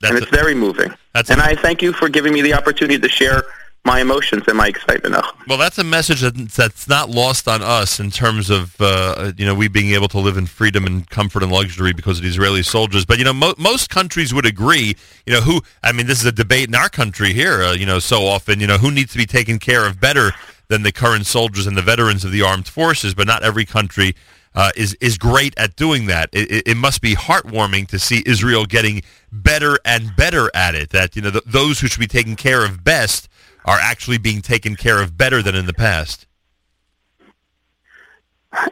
That's 0.00 0.26
it's 0.26 0.30
very 0.30 0.54
moving. 0.54 0.92
That's 1.14 1.30
and 1.30 1.40
a- 1.40 1.44
I 1.44 1.54
thank 1.56 1.82
you 1.82 1.92
for 1.92 2.08
giving 2.08 2.32
me 2.32 2.42
the 2.42 2.54
opportunity 2.54 2.98
to 2.98 3.08
share 3.08 3.44
my 3.84 4.00
emotions 4.00 4.42
and 4.48 4.58
my 4.58 4.66
excitement. 4.66 5.14
Well, 5.46 5.58
that's 5.58 5.78
a 5.78 5.84
message 5.84 6.20
that, 6.20 6.34
that's 6.34 6.88
not 6.88 7.08
lost 7.08 7.46
on 7.46 7.62
us 7.62 8.00
in 8.00 8.10
terms 8.10 8.50
of 8.50 8.74
uh, 8.80 9.32
you 9.38 9.46
know 9.46 9.54
we 9.54 9.68
being 9.68 9.92
able 9.92 10.08
to 10.08 10.18
live 10.18 10.36
in 10.36 10.46
freedom 10.46 10.84
and 10.86 11.08
comfort 11.08 11.42
and 11.44 11.52
luxury 11.52 11.92
because 11.92 12.18
of 12.18 12.24
the 12.24 12.28
Israeli 12.28 12.62
soldiers. 12.64 13.06
But 13.06 13.18
you 13.18 13.24
know, 13.24 13.32
mo- 13.32 13.54
most 13.58 13.88
countries 13.88 14.34
would 14.34 14.44
agree. 14.44 14.96
You 15.24 15.34
know, 15.34 15.40
who 15.40 15.62
I 15.82 15.92
mean, 15.92 16.06
this 16.06 16.20
is 16.20 16.26
a 16.26 16.32
debate 16.32 16.68
in 16.68 16.74
our 16.74 16.88
country 16.88 17.32
here. 17.32 17.62
Uh, 17.62 17.72
you 17.72 17.86
know, 17.86 18.00
so 18.00 18.26
often, 18.26 18.60
you 18.60 18.66
know, 18.66 18.76
who 18.76 18.90
needs 18.90 19.12
to 19.12 19.18
be 19.18 19.26
taken 19.26 19.58
care 19.58 19.86
of 19.86 20.00
better 20.00 20.32
than 20.68 20.82
the 20.82 20.92
current 20.92 21.26
soldiers 21.26 21.66
and 21.66 21.76
the 21.76 21.82
veterans 21.82 22.24
of 22.24 22.32
the 22.32 22.42
armed 22.42 22.68
forces? 22.68 23.14
But 23.14 23.26
not 23.26 23.42
every 23.42 23.64
country. 23.64 24.14
Uh, 24.54 24.70
is 24.74 24.94
is 25.02 25.18
great 25.18 25.52
at 25.58 25.76
doing 25.76 26.06
that. 26.06 26.30
It, 26.32 26.66
it, 26.66 26.76
must 26.78 27.02
be 27.02 27.14
heartwarming 27.14 27.88
to 27.88 27.98
see 27.98 28.22
Israel 28.24 28.64
getting 28.64 29.02
better 29.30 29.78
and 29.84 30.16
better 30.16 30.50
at 30.54 30.74
it. 30.74 30.88
That 30.90 31.14
you 31.14 31.20
know 31.20 31.30
th- 31.30 31.44
those 31.44 31.80
who 31.80 31.88
should 31.88 32.00
be 32.00 32.06
taken 32.06 32.36
care 32.36 32.64
of 32.64 32.82
best 32.82 33.28
are 33.66 33.78
actually 33.78 34.16
being 34.16 34.40
taken 34.40 34.74
care 34.74 35.02
of 35.02 35.18
better 35.18 35.42
than 35.42 35.54
in 35.54 35.66
the 35.66 35.74
past. 35.74 36.26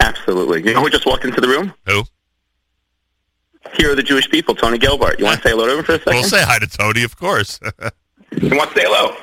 Absolutely. 0.00 0.66
You 0.66 0.72
know 0.74 0.80
who 0.80 0.88
just 0.88 1.04
walked 1.04 1.24
into 1.24 1.40
the 1.40 1.48
room? 1.48 1.74
Who? 1.86 2.04
Here 3.76 3.90
are 3.90 3.94
the 3.94 4.02
Jewish 4.02 4.30
people, 4.30 4.54
Tony 4.54 4.78
Gelbart. 4.78 5.18
You 5.18 5.24
want 5.24 5.42
to 5.42 5.42
say 5.48 5.50
hello 5.50 5.66
to 5.66 5.78
him 5.78 5.84
for 5.84 5.92
a 5.92 5.98
second? 5.98 6.14
We'll 6.14 6.24
say 6.24 6.42
hi 6.42 6.58
to 6.58 6.66
Tony, 6.66 7.02
of 7.02 7.16
course. 7.16 7.58
you 8.40 8.56
want 8.56 8.70
to 8.70 8.80
say 8.80 8.86
hello? 8.86 9.16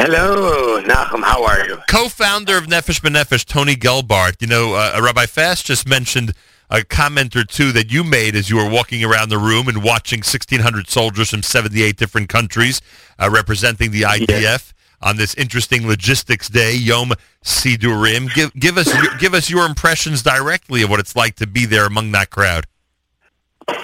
Hello, 0.00 0.80
Nachum. 0.82 1.24
How 1.24 1.44
are 1.44 1.66
you? 1.66 1.76
Co-founder 1.88 2.56
of 2.56 2.66
Nefesh 2.66 3.00
B'Nefesh, 3.00 3.44
Tony 3.44 3.74
Gelbart. 3.74 4.40
You 4.40 4.46
know, 4.46 4.74
uh, 4.74 5.00
Rabbi 5.02 5.26
Fass 5.26 5.60
just 5.60 5.88
mentioned 5.88 6.34
a 6.70 6.84
comment 6.84 7.34
or 7.34 7.42
two 7.42 7.72
that 7.72 7.90
you 7.90 8.04
made 8.04 8.36
as 8.36 8.48
you 8.48 8.58
were 8.58 8.70
walking 8.70 9.02
around 9.02 9.30
the 9.30 9.38
room 9.38 9.66
and 9.66 9.82
watching 9.82 10.18
1,600 10.18 10.88
soldiers 10.88 11.30
from 11.30 11.42
78 11.42 11.96
different 11.96 12.28
countries 12.28 12.80
uh, 13.18 13.28
representing 13.28 13.90
the 13.90 14.02
IDF 14.02 14.72
on 15.02 15.16
this 15.16 15.34
interesting 15.34 15.88
logistics 15.88 16.48
day, 16.48 16.76
Yom 16.76 17.10
Sidurim. 17.42 18.32
Give, 18.32 18.54
give 18.54 18.78
us 18.78 18.94
your, 18.94 19.18
give 19.18 19.34
us 19.34 19.50
your 19.50 19.66
impressions 19.66 20.22
directly 20.22 20.82
of 20.82 20.90
what 20.90 21.00
it's 21.00 21.16
like 21.16 21.34
to 21.36 21.46
be 21.48 21.66
there 21.66 21.86
among 21.86 22.12
that 22.12 22.30
crowd. 22.30 22.68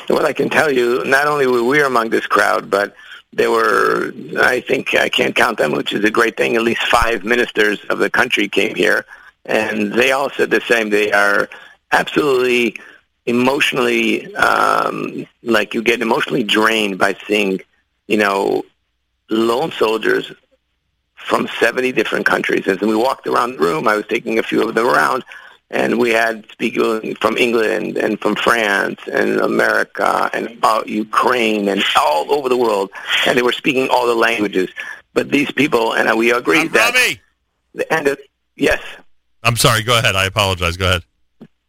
Well, 0.09 0.25
I 0.25 0.33
can 0.33 0.49
tell 0.49 0.71
you, 0.71 1.03
not 1.05 1.27
only 1.27 1.49
were 1.49 1.65
we 1.65 1.83
among 1.83 2.11
this 2.11 2.27
crowd, 2.29 2.71
but 2.71 2.95
there 3.37 3.51
were, 3.51 4.13
I 4.39 4.61
think, 4.61 4.95
I 4.95 5.09
can't 5.09 5.35
count 5.35 5.59
them, 5.59 5.73
which 5.73 5.93
is 5.93 6.05
a 6.05 6.11
great 6.11 6.37
thing. 6.37 6.57
At 6.57 6.63
least 6.63 6.83
five 6.83 7.25
ministers 7.25 7.85
of 7.91 7.99
the 7.99 8.11
country 8.11 8.49
came 8.49 8.75
here, 8.75 9.05
and 9.45 9.93
they 9.93 10.13
all 10.13 10.31
said 10.31 10.51
the 10.51 10.61
same. 10.61 10.91
They 10.91 11.13
are 11.13 11.49
absolutely 11.93 12.77
emotionally, 13.27 14.35
um, 14.37 15.27
like 15.43 15.75
you 15.75 15.83
get 15.83 16.01
emotionally 16.01 16.45
drained 16.45 16.99
by 16.99 17.17
seeing, 17.27 17.61
you 18.07 18.17
know, 18.17 18.65
lone 19.31 19.73
soldiers 19.73 20.33
from 21.15 21.49
70 21.59 21.93
different 21.93 22.27
countries. 22.27 22.67
As 22.67 22.81
we 22.81 22.95
walked 22.95 23.27
around 23.27 23.53
the 23.53 23.59
room, 23.59 23.89
I 23.89 23.97
was 23.97 24.07
taking 24.07 24.39
a 24.39 24.43
few 24.43 24.67
of 24.69 24.75
them 24.75 24.87
around, 24.87 25.25
and 25.75 25.99
we 25.99 26.11
had 26.11 26.47
people 26.59 27.01
from 27.21 27.37
England 27.37 27.97
and 27.97 28.21
from 28.21 28.37
France 28.37 29.01
and 29.13 29.41
America 29.41 30.31
and 30.33 30.47
about 30.47 30.89
Ukraine 30.89 31.69
and 31.69 31.83
all 31.99 32.33
over 32.33 32.49
the 32.49 32.57
world, 32.57 32.91
and 33.27 33.37
they 33.37 33.43
were 33.43 33.53
speaking 33.53 33.89
all 33.89 34.07
the 34.07 34.15
languages. 34.15 34.71
But 35.15 35.31
these 35.31 35.51
people, 35.51 35.93
and 35.95 36.17
we 36.17 36.31
agreed 36.31 36.73
that 36.73 36.95
Rami! 36.95 37.21
the 37.75 37.93
end 37.93 38.07
of 38.07 38.19
yes, 38.57 38.81
I'm 39.43 39.57
sorry. 39.57 39.83
Go 39.83 39.99
ahead. 39.99 40.15
I 40.15 40.27
apologize. 40.27 40.77
Go 40.77 40.87
ahead. 40.87 41.03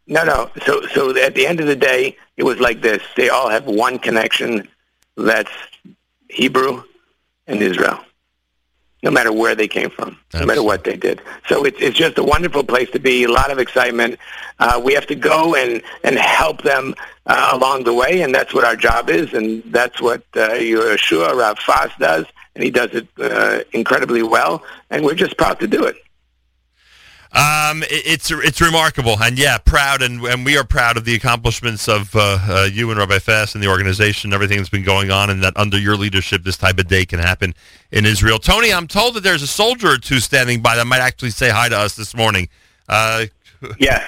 no, 0.06 0.22
no. 0.24 0.50
So, 0.64 0.86
so 0.86 1.16
at 1.18 1.34
the 1.34 1.46
end 1.46 1.58
of 1.60 1.66
the 1.66 1.76
day, 1.76 2.16
it 2.36 2.44
was 2.44 2.60
like 2.60 2.80
this: 2.82 3.02
they 3.16 3.28
all 3.28 3.48
have 3.48 3.66
one 3.66 3.98
connection, 3.98 4.68
that's 5.16 5.52
Hebrew 6.30 6.84
and 7.48 7.60
Israel. 7.60 7.98
No 9.02 9.10
matter 9.10 9.32
where 9.32 9.54
they 9.54 9.68
came 9.68 9.90
from, 9.90 10.18
no 10.34 10.46
matter 10.46 10.62
what 10.62 10.84
they 10.84 10.96
did. 10.96 11.20
So 11.48 11.64
it's 11.64 11.80
it's 11.80 11.96
just 11.96 12.18
a 12.18 12.24
wonderful 12.24 12.64
place 12.64 12.90
to 12.90 12.98
be. 12.98 13.24
A 13.24 13.28
lot 13.28 13.50
of 13.50 13.58
excitement. 13.58 14.18
Uh, 14.58 14.80
we 14.82 14.94
have 14.94 15.06
to 15.08 15.14
go 15.14 15.54
and 15.54 15.82
and 16.02 16.18
help 16.18 16.62
them 16.62 16.94
uh, 17.26 17.50
along 17.52 17.84
the 17.84 17.94
way, 17.94 18.22
and 18.22 18.34
that's 18.34 18.54
what 18.54 18.64
our 18.64 18.74
job 18.74 19.10
is, 19.10 19.32
and 19.32 19.62
that's 19.66 20.00
what 20.00 20.22
uh, 20.34 20.48
Yeshua 20.50 21.36
Rav 21.36 21.58
Fass 21.58 21.90
does, 21.98 22.24
and 22.54 22.64
he 22.64 22.70
does 22.70 22.90
it 22.94 23.06
uh, 23.18 23.60
incredibly 23.72 24.22
well, 24.22 24.64
and 24.90 25.04
we're 25.04 25.14
just 25.14 25.36
proud 25.36 25.60
to 25.60 25.68
do 25.68 25.84
it. 25.84 25.96
Um, 27.36 27.82
it, 27.82 27.88
it's 27.90 28.30
it's 28.30 28.60
remarkable, 28.62 29.16
and 29.22 29.38
yeah, 29.38 29.58
proud, 29.58 30.00
and 30.00 30.22
and 30.24 30.42
we 30.44 30.56
are 30.56 30.64
proud 30.64 30.96
of 30.96 31.04
the 31.04 31.14
accomplishments 31.14 31.86
of 31.86 32.14
uh, 32.16 32.38
uh, 32.48 32.68
you 32.72 32.88
and 32.90 32.98
Rabbi 32.98 33.18
Fass 33.18 33.54
and 33.54 33.62
the 33.62 33.68
organization, 33.68 34.32
everything 34.32 34.56
that's 34.56 34.70
been 34.70 34.84
going 34.84 35.10
on, 35.10 35.28
and 35.28 35.42
that 35.42 35.52
under 35.56 35.78
your 35.78 35.96
leadership, 35.96 36.44
this 36.44 36.56
type 36.56 36.78
of 36.78 36.88
day 36.88 37.04
can 37.04 37.18
happen 37.18 37.54
in 37.92 38.06
Israel. 38.06 38.38
Tony, 38.38 38.72
I'm 38.72 38.86
told 38.88 39.14
that 39.14 39.22
there's 39.22 39.42
a 39.42 39.46
soldier 39.46 39.88
or 39.88 39.98
two 39.98 40.18
standing 40.20 40.62
by 40.62 40.76
that 40.76 40.86
might 40.86 41.00
actually 41.00 41.30
say 41.30 41.50
hi 41.50 41.68
to 41.68 41.76
us 41.76 41.94
this 41.94 42.14
morning. 42.16 42.48
Uh, 42.88 43.26
Yes. 43.78 44.02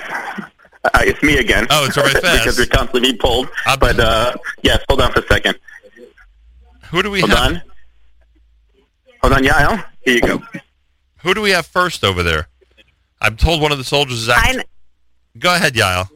Uh, 0.85 0.90
it's 1.02 1.23
me 1.23 1.38
again. 1.38 1.66
Oh, 1.70 1.87
it's 1.87 1.97
Rabbi 1.97 2.11
Fass. 2.20 2.38
because 2.44 2.58
we're 2.58 2.66
constantly 2.66 3.00
being 3.00 3.18
pulled. 3.18 3.49
But, 3.80 3.99
uh, 3.99 4.37
yes, 4.62 4.82
hold 4.88 5.00
on 5.00 5.11
for 5.12 5.20
a 5.20 5.26
second. 5.26 5.58
who 6.90 7.02
do 7.02 7.11
we 7.11 7.20
Hold 7.20 7.30
have? 7.32 7.38
on. 7.54 7.62
Hold 9.23 9.32
on, 9.32 9.42
Yael. 9.42 9.85
Here 10.02 10.14
you 10.16 10.20
go. 10.20 10.42
Who 11.23 11.35
do 11.35 11.40
we 11.40 11.50
have 11.50 11.66
first 11.66 12.04
over 12.04 12.23
there? 12.23 12.49
I'm 13.20 13.37
told 13.37 13.60
one 13.60 13.72
of 13.72 13.78
the 13.78 13.84
soldiers 13.84 14.20
is 14.22 14.28
actually. 14.28 14.58
Hi, 14.60 14.64
Go 15.38 15.54
ahead, 15.54 15.75
Yael. 15.75 16.08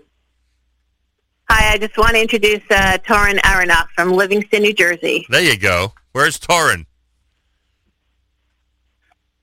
hi. 1.48 1.74
I 1.74 1.78
just 1.78 1.96
want 1.96 2.12
to 2.14 2.20
introduce 2.20 2.62
uh, 2.70 2.98
Torin 3.06 3.38
Aronoff 3.40 3.88
from 3.94 4.12
Livingston, 4.12 4.62
New 4.62 4.72
Jersey. 4.72 5.26
There 5.28 5.42
you 5.42 5.56
go. 5.58 5.92
Where's 6.12 6.38
Torin? 6.38 6.86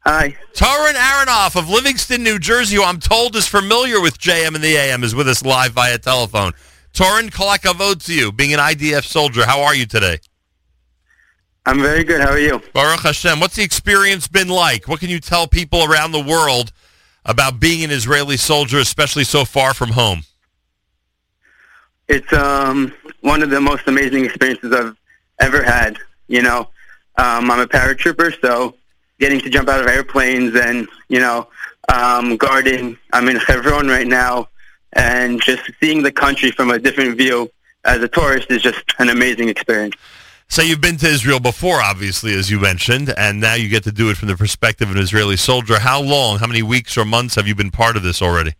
Hi. 0.05 0.35
Torin 0.53 0.93
Aronoff 0.93 1.55
of 1.57 1.69
Livingston, 1.69 2.23
New 2.23 2.39
Jersey, 2.39 2.77
who 2.77 2.83
I'm 2.83 2.99
told 2.99 3.35
is 3.35 3.47
familiar 3.47 4.01
with 4.01 4.17
JM 4.17 4.55
and 4.55 4.63
the 4.63 4.75
AM, 4.75 5.03
is 5.03 5.13
with 5.13 5.27
us 5.27 5.43
live 5.43 5.73
via 5.73 5.97
telephone. 5.97 6.53
Torin, 6.93 7.31
kol 7.31 7.47
hakavod 7.49 8.03
to 8.05 8.13
you, 8.13 8.31
being 8.31 8.53
an 8.53 8.59
IDF 8.59 9.03
soldier. 9.05 9.45
How 9.45 9.61
are 9.61 9.75
you 9.75 9.85
today? 9.85 10.19
I'm 11.65 11.81
very 11.81 12.03
good. 12.03 12.21
How 12.21 12.29
are 12.31 12.39
you? 12.39 12.61
Baruch 12.73 13.01
Hashem. 13.01 13.39
What's 13.39 13.55
the 13.57 13.63
experience 13.63 14.27
been 14.27 14.47
like? 14.47 14.87
What 14.87 14.99
can 14.99 15.09
you 15.09 15.19
tell 15.19 15.47
people 15.47 15.83
around 15.83 16.13
the 16.13 16.19
world 16.23 16.71
about 17.25 17.59
being 17.59 17.83
an 17.83 17.91
Israeli 17.91 18.37
soldier, 18.37 18.79
especially 18.79 19.23
so 19.23 19.45
far 19.45 19.73
from 19.73 19.89
home? 19.89 20.23
It's 22.07 22.31
um, 22.33 22.93
one 23.21 23.43
of 23.43 23.49
the 23.49 23.61
most 23.61 23.87
amazing 23.87 24.25
experiences 24.25 24.73
I've 24.73 24.97
ever 25.39 25.61
had. 25.63 25.97
You 26.27 26.41
know, 26.41 26.69
um, 27.17 27.51
I'm 27.51 27.59
a 27.59 27.67
paratrooper, 27.67 28.39
so 28.41 28.75
getting 29.19 29.39
to 29.41 29.49
jump 29.49 29.69
out 29.69 29.81
of 29.81 29.87
airplanes 29.87 30.55
and, 30.55 30.87
you 31.07 31.19
know, 31.19 31.47
um, 31.93 32.37
guarding, 32.37 32.97
I'm 33.13 33.27
in 33.27 33.35
Hebron 33.35 33.87
right 33.87 34.07
now, 34.07 34.47
and 34.93 35.41
just 35.41 35.69
seeing 35.79 36.01
the 36.01 36.11
country 36.11 36.51
from 36.51 36.71
a 36.71 36.79
different 36.79 37.17
view 37.17 37.51
as 37.85 38.01
a 38.01 38.07
tourist 38.07 38.49
is 38.49 38.61
just 38.61 38.83
an 38.99 39.09
amazing 39.09 39.49
experience. 39.49 39.95
So 40.51 40.63
you've 40.63 40.81
been 40.81 40.97
to 40.97 41.07
Israel 41.07 41.39
before, 41.39 41.79
obviously, 41.79 42.33
as 42.33 42.49
you 42.49 42.59
mentioned, 42.59 43.13
and 43.15 43.39
now 43.39 43.53
you 43.53 43.69
get 43.69 43.83
to 43.83 43.91
do 43.91 44.09
it 44.09 44.17
from 44.17 44.29
the 44.29 44.35
perspective 44.35 44.89
of 44.89 44.95
an 44.95 45.01
Israeli 45.01 45.37
soldier. 45.37 45.77
How 45.79 46.01
long, 46.01 46.39
how 46.39 46.47
many 46.47 46.63
weeks 46.63 46.97
or 46.97 47.05
months 47.05 47.35
have 47.35 47.47
you 47.47 47.53
been 47.53 47.69
part 47.69 47.95
of 47.95 48.01
this 48.01 48.19
already? 48.19 48.55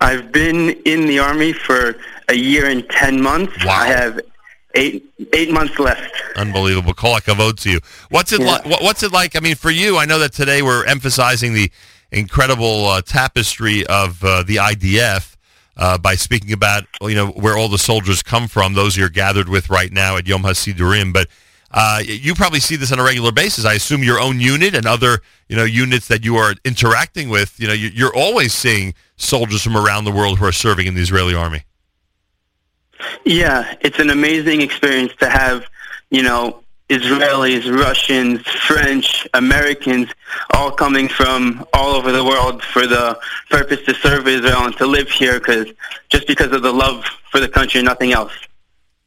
I've 0.00 0.32
been 0.32 0.70
in 0.86 1.06
the 1.06 1.18
Army 1.18 1.52
for 1.52 1.96
a 2.30 2.34
year 2.34 2.66
and 2.66 2.88
10 2.88 3.20
months. 3.20 3.62
Wow. 3.62 3.72
I 3.72 3.86
have 3.88 4.20
eight 4.74 5.04
eight 5.34 5.50
months 5.50 5.78
left. 5.78 6.10
Unbelievable. 6.36 6.94
Call 6.94 7.18
vote 7.20 7.58
to 7.58 7.70
you. 7.70 7.80
What's 8.10 8.32
it 8.32 8.40
Yeah. 8.40 8.52
like? 8.64 8.80
What's 8.80 9.02
it 9.02 9.12
like? 9.12 9.36
I 9.36 9.40
mean, 9.40 9.54
for 9.54 9.70
you, 9.70 9.96
I 9.98 10.04
know 10.06 10.18
that 10.18 10.32
today 10.32 10.60
we're 10.62 10.84
emphasizing 10.84 11.52
the 11.54 11.70
incredible 12.10 12.86
uh, 12.86 13.00
tapestry 13.02 13.86
of 13.86 14.22
uh, 14.24 14.42
the 14.42 14.56
IDF 14.56 15.35
uh, 15.76 15.98
by 15.98 16.14
speaking 16.14 16.52
about 16.52 16.84
you 17.02 17.14
know 17.14 17.28
where 17.28 17.56
all 17.56 17.68
the 17.68 17.78
soldiers 17.78 18.22
come 18.22 18.48
from, 18.48 18.74
those 18.74 18.96
you're 18.96 19.08
gathered 19.10 19.48
with 19.48 19.70
right 19.70 19.92
now 19.92 20.16
at 20.16 20.26
Yom 20.26 20.42
Hasidurim. 20.42 21.12
But 21.12 21.28
uh, 21.70 22.00
you 22.04 22.34
probably 22.34 22.60
see 22.60 22.76
this 22.76 22.92
on 22.92 22.98
a 22.98 23.04
regular 23.04 23.32
basis. 23.32 23.64
I 23.64 23.74
assume 23.74 24.02
your 24.02 24.20
own 24.20 24.40
unit 24.40 24.74
and 24.74 24.86
other 24.86 25.20
you 25.48 25.56
know 25.56 25.64
units 25.64 26.08
that 26.08 26.24
you 26.24 26.36
are 26.36 26.54
interacting 26.64 27.28
with. 27.28 27.58
You 27.60 27.68
know, 27.68 27.74
you- 27.74 27.90
you're 27.94 28.14
always 28.14 28.52
seeing 28.54 28.94
soldiers 29.16 29.62
from 29.62 29.76
around 29.76 30.04
the 30.04 30.12
world 30.12 30.38
who 30.38 30.44
are 30.46 30.52
serving 30.52 30.86
in 30.86 30.94
the 30.94 31.02
Israeli 31.02 31.34
army. 31.34 31.62
Yeah, 33.24 33.74
it's 33.80 33.98
an 33.98 34.10
amazing 34.10 34.60
experience 34.62 35.12
to 35.20 35.28
have, 35.28 35.66
you 36.10 36.22
know, 36.22 36.62
Israelis, 36.88 37.70
Russians, 37.76 38.46
French, 38.46 39.26
Americans, 39.34 40.08
all 40.54 40.70
coming 40.70 41.08
from 41.08 41.66
all 41.72 41.94
over 41.94 42.12
the 42.12 42.24
world 42.24 42.62
for 42.62 42.86
the 42.86 43.18
purpose 43.50 43.84
to 43.86 43.94
serve 43.94 44.28
Israel 44.28 44.66
and 44.66 44.76
to 44.76 44.86
live 44.86 45.10
here, 45.10 45.40
because 45.40 45.66
just 46.10 46.26
because 46.26 46.52
of 46.52 46.62
the 46.62 46.72
love 46.72 47.04
for 47.30 47.40
the 47.40 47.48
country, 47.48 47.82
nothing 47.82 48.12
else. 48.12 48.32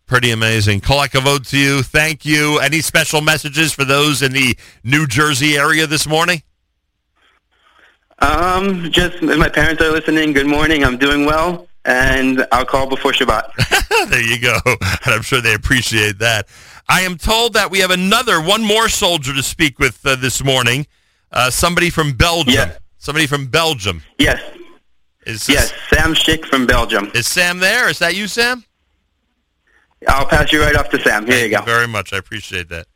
Pretty 0.07 0.31
amazing. 0.31 0.81
vote 0.81 1.45
to 1.45 1.57
you. 1.57 1.83
Thank 1.83 2.25
you. 2.25 2.59
Any 2.59 2.81
special 2.81 3.21
messages 3.21 3.71
for 3.71 3.85
those 3.85 4.23
in 4.23 4.33
the 4.33 4.57
New 4.83 5.05
Jersey 5.07 5.55
area 5.55 5.87
this 5.87 6.07
morning? 6.07 6.41
Um, 8.21 8.91
just 8.91 9.21
my 9.21 9.47
parents 9.47 9.81
are 9.81 9.91
listening, 9.91 10.33
good 10.33 10.47
morning. 10.47 10.83
I'm 10.83 10.97
doing 10.97 11.25
well, 11.25 11.68
and 11.89 12.45
I'll 12.51 12.65
call 12.65 12.87
before 12.87 13.11
Shabbat. 13.11 14.09
there 14.09 14.21
you 14.21 14.39
go. 14.39 14.57
And 14.65 15.13
I'm 15.13 15.23
sure 15.23 15.41
they 15.41 15.55
appreciate 15.55 16.19
that. 16.19 16.47
I 16.87 17.01
am 17.01 17.17
told 17.17 17.53
that 17.53 17.71
we 17.71 17.79
have 17.79 17.89
another, 17.91 18.39
one 18.41 18.63
more 18.63 18.87
soldier 18.89 19.33
to 19.33 19.41
speak 19.43 19.79
with 19.79 20.05
uh, 20.05 20.15
this 20.15 20.43
morning. 20.43 20.85
Uh, 21.31 21.49
somebody 21.49 21.89
from 21.89 22.13
Belgium. 22.13 22.53
Yes. 22.53 22.79
Somebody 22.99 23.25
from 23.27 23.47
Belgium. 23.47 24.03
Yes, 24.19 24.41
Is 25.25 25.45
this- 25.47 25.55
yes, 25.55 25.73
Sam 25.89 26.13
Schick 26.13 26.45
from 26.45 26.65
Belgium. 26.67 27.11
Is 27.15 27.27
Sam 27.27 27.57
there? 27.59 27.89
Is 27.89 27.99
that 27.99 28.15
you, 28.15 28.27
Sam? 28.27 28.63
I'll 30.07 30.25
pass 30.25 30.51
you 30.53 30.61
right 30.61 30.75
off 30.75 30.89
to 30.91 31.01
Sam. 31.01 31.25
Here 31.25 31.33
Thank 31.39 31.51
you 31.51 31.57
go. 31.59 31.65
very 31.65 31.87
much. 31.87 32.13
I 32.13 32.17
appreciate 32.17 32.69
that. 32.69 32.87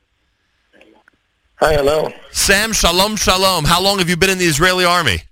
Hi, 1.55 1.73
hello. 1.73 2.11
Sam, 2.31 2.73
shalom, 2.73 3.15
shalom. 3.15 3.65
How 3.65 3.81
long 3.81 3.99
have 3.99 4.09
you 4.09 4.17
been 4.17 4.29
in 4.29 4.37
the 4.37 4.45
Israeli 4.45 4.85
army? 4.85 5.23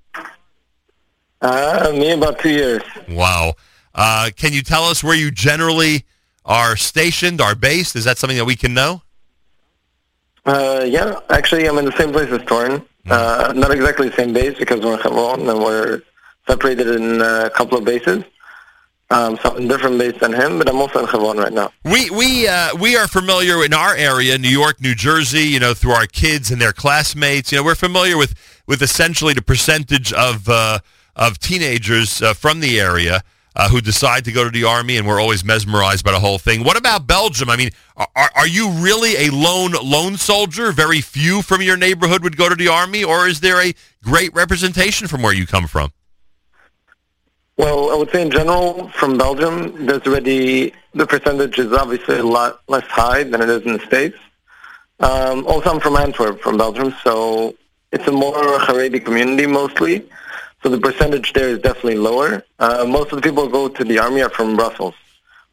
Uh, 1.42 1.92
me 1.94 2.12
about 2.12 2.40
two 2.40 2.52
years. 2.52 2.84
Wow. 3.10 3.54
Uh, 3.96 4.30
can 4.36 4.54
you 4.54 4.62
tell 4.62 4.84
us 4.84 5.04
where 5.04 5.16
you 5.16 5.32
generally 5.32 6.06
are 6.46 6.76
stationed, 6.76 7.42
are 7.42 7.56
based? 7.56 7.96
Is 7.96 8.04
that 8.06 8.18
something 8.18 8.38
that 8.38 8.46
we 8.46 8.56
can 8.56 8.74
know? 8.74 9.02
Uh, 10.46 10.86
yeah, 10.88 11.20
actually, 11.30 11.68
I'm 11.68 11.78
in 11.78 11.86
the 11.86 11.92
same 11.94 12.12
place 12.12 12.30
as 12.30 12.40
Torin. 12.42 12.86
Uh, 13.10 13.52
not 13.56 13.72
exactly 13.72 14.10
the 14.10 14.16
same 14.16 14.34
base 14.34 14.58
because 14.58 14.82
we're 14.82 14.94
in 14.94 15.00
Hebron 15.00 15.50
and 15.50 15.60
we're 15.60 16.04
separated 16.48 16.88
in 16.88 17.22
a 17.22 17.50
couple 17.50 17.78
of 17.78 17.84
bases. 17.84 18.24
Um, 19.10 19.38
so 19.44 19.56
I'm 19.56 19.68
different 19.68 19.98
base 19.98 20.18
than 20.20 20.32
him, 20.32 20.58
but 20.58 20.70
I'm 20.70 20.78
also 20.78 21.00
in 21.00 21.06
Hebron 21.06 21.38
right 21.38 21.52
now. 21.52 21.74
We 21.84 22.10
we 22.12 22.48
uh, 22.48 22.70
we 22.80 22.96
are 22.96 23.08
familiar 23.08 23.66
in 23.66 23.74
our 23.74 23.94
area, 23.94 24.38
New 24.38 24.48
York, 24.48 24.80
New 24.80 24.96
Jersey. 24.96 25.44
You 25.44 25.60
know, 25.60 25.74
through 25.74 25.92
our 25.92 26.06
kids 26.06 26.50
and 26.50 26.62
their 26.62 26.72
classmates. 26.72 27.52
You 27.52 27.58
know, 27.58 27.64
we're 27.66 27.76
familiar 27.76 28.18
with 28.18 28.36
with 28.68 28.82
essentially 28.82 29.34
the 29.34 29.42
percentage 29.42 30.14
of 30.14 30.48
uh, 30.48 30.80
of 31.22 31.38
teenagers 31.38 32.22
uh, 32.24 32.34
from 32.34 32.60
the 32.62 32.80
area 32.80 33.22
uh, 33.56 33.70
who 33.70 33.80
decide 33.80 34.26
to 34.26 34.32
go 34.32 34.44
to 34.44 34.50
the 34.50 34.64
army, 34.64 34.98
and 34.98 35.08
we're 35.08 35.22
always 35.22 35.46
mesmerized 35.46 36.04
by 36.04 36.12
the 36.12 36.20
whole 36.20 36.40
thing. 36.40 36.64
What 36.64 36.78
about 36.78 37.06
Belgium? 37.06 37.50
I 37.50 37.58
mean, 37.58 37.70
are 37.96 38.32
are 38.36 38.48
you 38.48 38.72
really 38.72 39.28
a 39.28 39.30
lone 39.30 39.74
lone 39.84 40.18
soldier? 40.18 40.72
Very 40.72 41.00
few 41.00 41.44
from 41.44 41.62
your 41.62 41.78
neighborhood 41.78 42.24
would 42.24 42.38
go 42.38 42.50
to 42.50 42.56
the 42.56 42.70
army, 42.70 43.04
or 43.04 43.28
is 43.28 43.40
there 43.40 43.62
a 43.62 43.74
great 44.04 44.34
representation 44.34 45.08
from 45.08 45.22
where 45.22 45.34
you 45.34 45.46
come 45.46 45.68
from? 45.68 45.92
Well, 47.58 47.92
I 47.92 47.96
would 47.96 48.10
say 48.10 48.24
in 48.24 48.32
general, 48.32 48.90
from 48.90 49.20
Belgium, 49.20 49.86
there's 49.86 50.02
already 50.08 50.74
the 50.96 51.06
percentage 51.06 51.60
is 51.60 51.72
obviously 51.72 52.18
a 52.18 52.24
lot 52.24 52.62
less 52.68 52.86
high 52.86 53.24
than 53.24 53.42
it 53.42 53.50
is 53.50 53.62
in 53.64 53.74
the 53.74 53.86
States. 53.86 54.18
Um, 55.00 55.46
also, 55.46 55.70
I'm 55.70 55.80
from 55.80 55.96
Antwerp, 55.98 56.42
from 56.42 56.58
Belgium, 56.58 56.96
so 57.04 57.54
it's 57.92 58.08
a 58.08 58.12
more 58.12 58.34
Haredi 58.34 59.04
community 59.04 59.46
mostly. 59.46 60.10
So 60.64 60.70
the 60.70 60.80
percentage 60.80 61.34
there 61.34 61.50
is 61.50 61.60
definitely 61.60 61.96
lower. 61.98 62.44
Uh, 62.60 62.86
most 62.88 63.12
of 63.12 63.16
the 63.18 63.22
people 63.28 63.46
who 63.46 63.52
go 63.52 63.68
to 63.68 63.84
the 63.84 63.98
army 64.00 64.22
are 64.22 64.30
from 64.30 64.56
Brussels, 64.56 64.94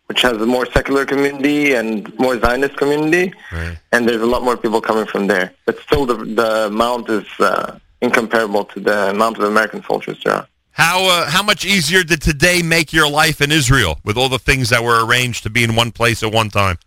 which 0.06 0.20
has 0.22 0.36
a 0.36 0.46
more 0.46 0.66
secular 0.66 1.06
community 1.06 1.74
and 1.74 2.16
more 2.18 2.38
Zionist 2.38 2.76
community, 2.76 3.32
Right. 3.52 3.78
and 3.92 4.06
there's 4.08 4.20
a 4.22 4.26
lot 4.26 4.42
more 4.42 4.56
people 4.56 4.80
coming 4.82 5.06
from 5.06 5.26
there. 5.26 5.52
But 5.64 5.78
still, 5.80 6.04
the, 6.06 6.16
the 6.16 6.66
amount 6.66 7.08
is 7.08 7.26
uh, 7.40 7.78
incomparable 8.02 8.64
to 8.66 8.80
the 8.80 9.10
amount 9.10 9.38
of 9.38 9.44
American 9.44 9.82
soldiers 9.84 10.20
there 10.24 10.34
are. 10.34 10.46
How 10.72 11.04
uh, 11.06 11.28
how 11.28 11.42
much 11.42 11.64
easier 11.64 12.04
did 12.04 12.20
today 12.22 12.62
make 12.62 12.92
your 12.92 13.08
life 13.10 13.40
in 13.40 13.50
Israel 13.50 13.98
with 14.04 14.16
all 14.16 14.28
the 14.28 14.38
things 14.38 14.68
that 14.68 14.84
were 14.84 15.04
arranged 15.04 15.42
to 15.44 15.50
be 15.50 15.64
in 15.64 15.74
one 15.74 15.90
place 15.90 16.22
at 16.22 16.30
one 16.32 16.50
time? 16.50 16.78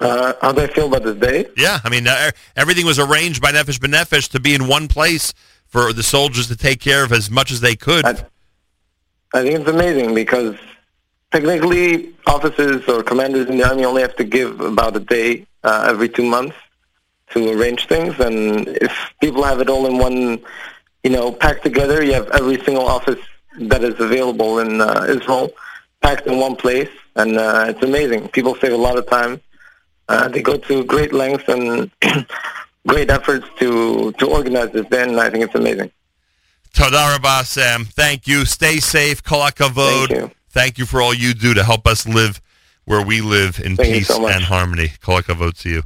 Uh, 0.00 0.34
how 0.40 0.52
do 0.52 0.60
I 0.62 0.66
feel 0.66 0.86
about 0.86 1.04
this 1.04 1.16
day? 1.16 1.46
Yeah, 1.56 1.78
I 1.84 1.88
mean 1.88 2.06
uh, 2.06 2.30
everything 2.56 2.84
was 2.84 2.98
arranged 2.98 3.40
by 3.40 3.52
Nefesh 3.52 3.78
B'Nefesh 3.78 4.28
to 4.30 4.40
be 4.40 4.54
in 4.54 4.66
one 4.66 4.86
place 4.88 5.32
for 5.74 5.92
the 5.92 6.04
soldiers 6.04 6.46
to 6.46 6.56
take 6.56 6.78
care 6.78 7.02
of 7.02 7.10
as 7.10 7.28
much 7.28 7.50
as 7.50 7.60
they 7.60 7.74
could. 7.74 8.04
I, 8.04 8.10
I 9.34 9.42
think 9.42 9.58
it's 9.58 9.68
amazing 9.68 10.14
because 10.14 10.56
technically 11.32 12.14
officers 12.28 12.86
or 12.88 13.02
commanders 13.02 13.48
in 13.48 13.58
the 13.58 13.68
army 13.68 13.84
only 13.84 14.02
have 14.02 14.14
to 14.22 14.22
give 14.22 14.60
about 14.60 14.94
a 14.94 15.00
day 15.00 15.44
uh, 15.64 15.86
every 15.88 16.08
two 16.08 16.22
months 16.22 16.54
to 17.30 17.50
arrange 17.50 17.88
things. 17.88 18.20
And 18.20 18.68
if 18.68 18.92
people 19.20 19.42
have 19.42 19.60
it 19.60 19.68
all 19.68 19.84
in 19.86 19.98
one, 19.98 20.38
you 21.02 21.10
know, 21.10 21.32
packed 21.32 21.64
together, 21.64 22.04
you 22.04 22.12
have 22.12 22.28
every 22.30 22.62
single 22.62 22.86
office 22.86 23.22
that 23.58 23.82
is 23.82 23.98
available 23.98 24.60
in 24.60 24.80
uh, 24.80 25.06
Israel 25.08 25.50
packed 26.02 26.28
in 26.28 26.38
one 26.38 26.54
place. 26.54 26.92
And 27.16 27.36
uh, 27.36 27.64
it's 27.70 27.82
amazing. 27.82 28.28
People 28.28 28.54
save 28.54 28.74
a 28.74 28.76
lot 28.76 28.96
of 28.96 29.08
time. 29.08 29.40
Uh, 30.08 30.28
they 30.28 30.40
go 30.40 30.56
to 30.56 30.84
great 30.84 31.12
lengths 31.12 31.48
and 31.48 31.90
great 32.86 33.10
efforts 33.10 33.46
to, 33.58 34.12
to 34.12 34.26
organize 34.26 34.70
this 34.72 34.86
day, 34.86 35.02
and 35.02 35.18
I 35.18 35.30
think 35.30 35.44
it's 35.44 35.54
amazing. 35.54 35.90
Toda 36.72 36.96
Rabah, 36.96 37.44
Sam. 37.44 37.84
Thank 37.84 38.26
you. 38.26 38.44
Stay 38.44 38.78
safe. 38.78 39.22
Kol. 39.22 39.48
Thank 39.48 40.10
you. 40.10 40.30
Thank 40.50 40.78
you 40.78 40.86
for 40.86 41.00
all 41.00 41.14
you 41.14 41.32
do 41.34 41.54
to 41.54 41.62
help 41.62 41.86
us 41.86 42.06
live 42.06 42.40
where 42.84 43.04
we 43.04 43.20
live 43.20 43.60
in 43.60 43.76
Thank 43.76 43.94
peace 43.94 44.08
so 44.08 44.26
and 44.26 44.44
harmony. 44.44 44.92
Kol 45.00 45.20
hakavod 45.20 45.58
to 45.62 45.70
you. 45.70 45.82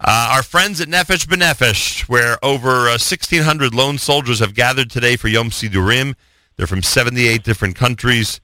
Uh, 0.00 0.32
our 0.32 0.42
friends 0.42 0.80
at 0.80 0.88
Nefesh 0.88 1.26
B'Nefesh, 1.26 2.08
where 2.08 2.36
over 2.44 2.88
uh, 2.88 2.98
1,600 2.98 3.72
lone 3.72 3.98
soldiers 3.98 4.40
have 4.40 4.54
gathered 4.54 4.90
today 4.90 5.16
for 5.16 5.28
Yom 5.28 5.50
Sidurim. 5.50 6.14
They're 6.56 6.66
from 6.66 6.82
78 6.82 7.44
different 7.44 7.76
countries. 7.76 8.40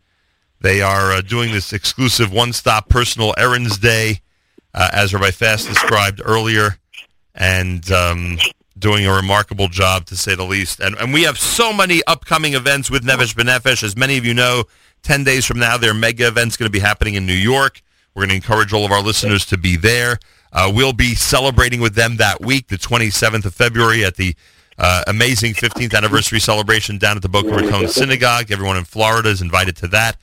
They 0.61 0.83
are 0.83 1.13
uh, 1.13 1.21
doing 1.21 1.53
this 1.53 1.73
exclusive 1.73 2.33
one-stop 2.33 2.89
personal 2.89 3.35
errands 3.37 3.79
day, 3.79 4.21
uh, 4.73 4.89
as 4.93 5.13
Rabbi 5.13 5.31
Fass 5.31 5.65
described 5.65 6.21
earlier, 6.25 6.79
and 7.39 7.91
um, 7.93 8.37
doing 8.79 9.07
a 9.07 9.13
remarkable 9.13 9.69
job, 9.69 10.05
to 10.07 10.17
say 10.17 10.35
the 10.35 10.45
least. 10.45 10.81
And, 10.81 10.97
and 10.97 11.15
we 11.15 11.23
have 11.23 11.39
so 11.39 11.73
many 11.73 12.03
upcoming 12.07 12.55
events 12.55 12.91
with 12.91 13.05
Nefesh 13.05 13.35
B'Nefesh. 13.35 13.83
As 13.83 13.97
many 13.97 14.19
of 14.19 14.27
you 14.27 14.35
know, 14.35 14.65
10 15.03 15.25
days 15.25 15.47
from 15.47 15.59
now, 15.59 15.79
their 15.79 15.95
mega 15.95 16.27
event's 16.27 16.57
going 16.57 16.67
to 16.67 16.73
be 16.73 16.81
happening 16.81 17.15
in 17.15 17.25
New 17.25 17.33
York. 17.33 17.81
We're 18.15 18.23
going 18.23 18.31
to 18.31 18.35
encourage 18.35 18.73
all 18.73 18.85
of 18.85 18.91
our 18.91 19.01
listeners 19.01 19.47
to 19.47 19.57
be 19.57 19.77
there. 19.77 20.19
Uh, 20.53 20.71
we'll 20.75 20.93
be 20.93 21.15
celebrating 21.15 21.81
with 21.81 21.95
them 21.95 22.17
that 22.17 22.41
week, 22.41 22.69
the 22.69 22.77
27th 22.77 23.45
of 23.45 23.55
February, 23.55 24.05
at 24.05 24.17
the 24.17 24.35
uh, 24.79 25.05
amazing 25.07 25.55
15th 25.55 25.95
anniversary 25.95 26.41
celebration 26.41 26.99
down 26.99 27.17
at 27.17 27.23
the 27.23 27.29
Boca 27.29 27.51
Raton 27.51 27.87
Synagogue. 27.89 28.51
Everyone 28.51 28.77
in 28.77 28.85
Florida 28.85 29.29
is 29.29 29.43
invited 29.43 29.77
to 29.77 29.89
that, 29.89 30.17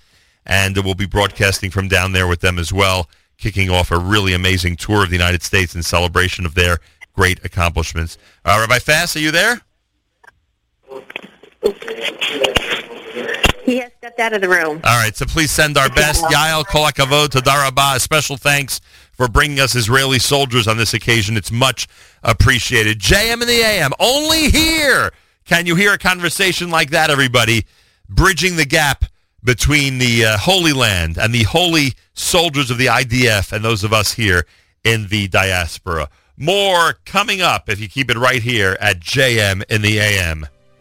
and 0.46 0.76
we'll 0.78 0.96
be 0.96 1.06
broadcasting 1.06 1.70
from 1.70 1.88
down 1.88 2.12
there 2.12 2.28
with 2.28 2.42
them 2.42 2.58
as 2.58 2.74
well, 2.74 3.10
kicking 3.38 3.70
off 3.70 3.92
a 3.92 3.98
really 3.98 4.34
amazing 4.34 4.76
tour 4.76 5.04
of 5.04 5.10
the 5.10 5.16
United 5.16 5.44
States 5.44 5.76
in 5.76 5.84
celebration 5.84 6.46
of 6.46 6.56
their 6.56 6.80
great 7.16 7.44
accomplishments. 7.46 8.18
Uh, 8.44 8.58
Rabbi 8.62 8.80
Fass, 8.80 9.16
are 9.16 9.20
you 9.20 9.32
there? 9.32 9.62
He 13.64 13.78
has 13.78 13.92
stepped 13.98 14.20
out 14.20 14.34
of 14.34 14.42
the 14.42 14.50
room. 14.50 14.82
All 14.84 15.02
right, 15.02 15.16
so 15.16 15.26
please 15.26 15.50
send 15.50 15.78
our 15.78 15.90
best. 15.90 16.24
Yael 16.26 16.66
Kol 16.66 16.86
hakavod 16.86 17.30
to 17.30 17.40
Darabah. 17.40 17.96
A 17.96 18.00
special 18.00 18.38
thanks 18.38 18.80
for 19.12 19.28
bringing 19.28 19.60
us 19.60 19.76
Israeli 19.76 20.20
soldiers 20.20 20.68
on 20.68 20.78
this 20.78 20.94
occasion. 20.94 21.36
It's 21.36 21.52
much 21.52 21.88
appreciated. 22.22 23.00
JM 23.00 23.42
in 23.42 23.48
the 23.48 23.62
AM. 23.62 23.92
Only 24.00 24.50
here 24.52 25.12
can 25.46 25.66
you 25.66 25.76
hear 25.76 25.94
a 25.94 25.98
conversation 25.98 26.70
like 26.70 26.92
that, 26.92 27.10
everybody, 27.10 27.66
bridging 28.08 28.56
the 28.56 28.66
gap 28.66 29.06
between 29.44 29.98
the 30.00 30.26
uh, 30.26 30.38
Holy 30.38 30.74
Land 30.74 31.18
and 31.18 31.34
the 31.34 31.44
holy 31.44 31.94
soldiers 32.14 32.70
of 32.72 32.78
the 32.78 32.88
IDF 32.88 33.52
and 33.52 33.64
those 33.64 33.84
of 33.84 33.94
us 33.94 34.14
here 34.14 34.46
in 34.84 35.08
the 35.08 35.28
diaspora. 35.28 36.10
More 36.38 36.96
coming 37.06 37.42
up 37.42 37.70
if 37.70 37.80
you 37.80 37.88
keep 37.88 38.12
it 38.12 38.18
right 38.18 38.42
here 38.42 38.78
at 38.82 39.00
JM 39.00 39.64
in 39.70 39.82
the 39.82 40.00
AM. 40.00 40.48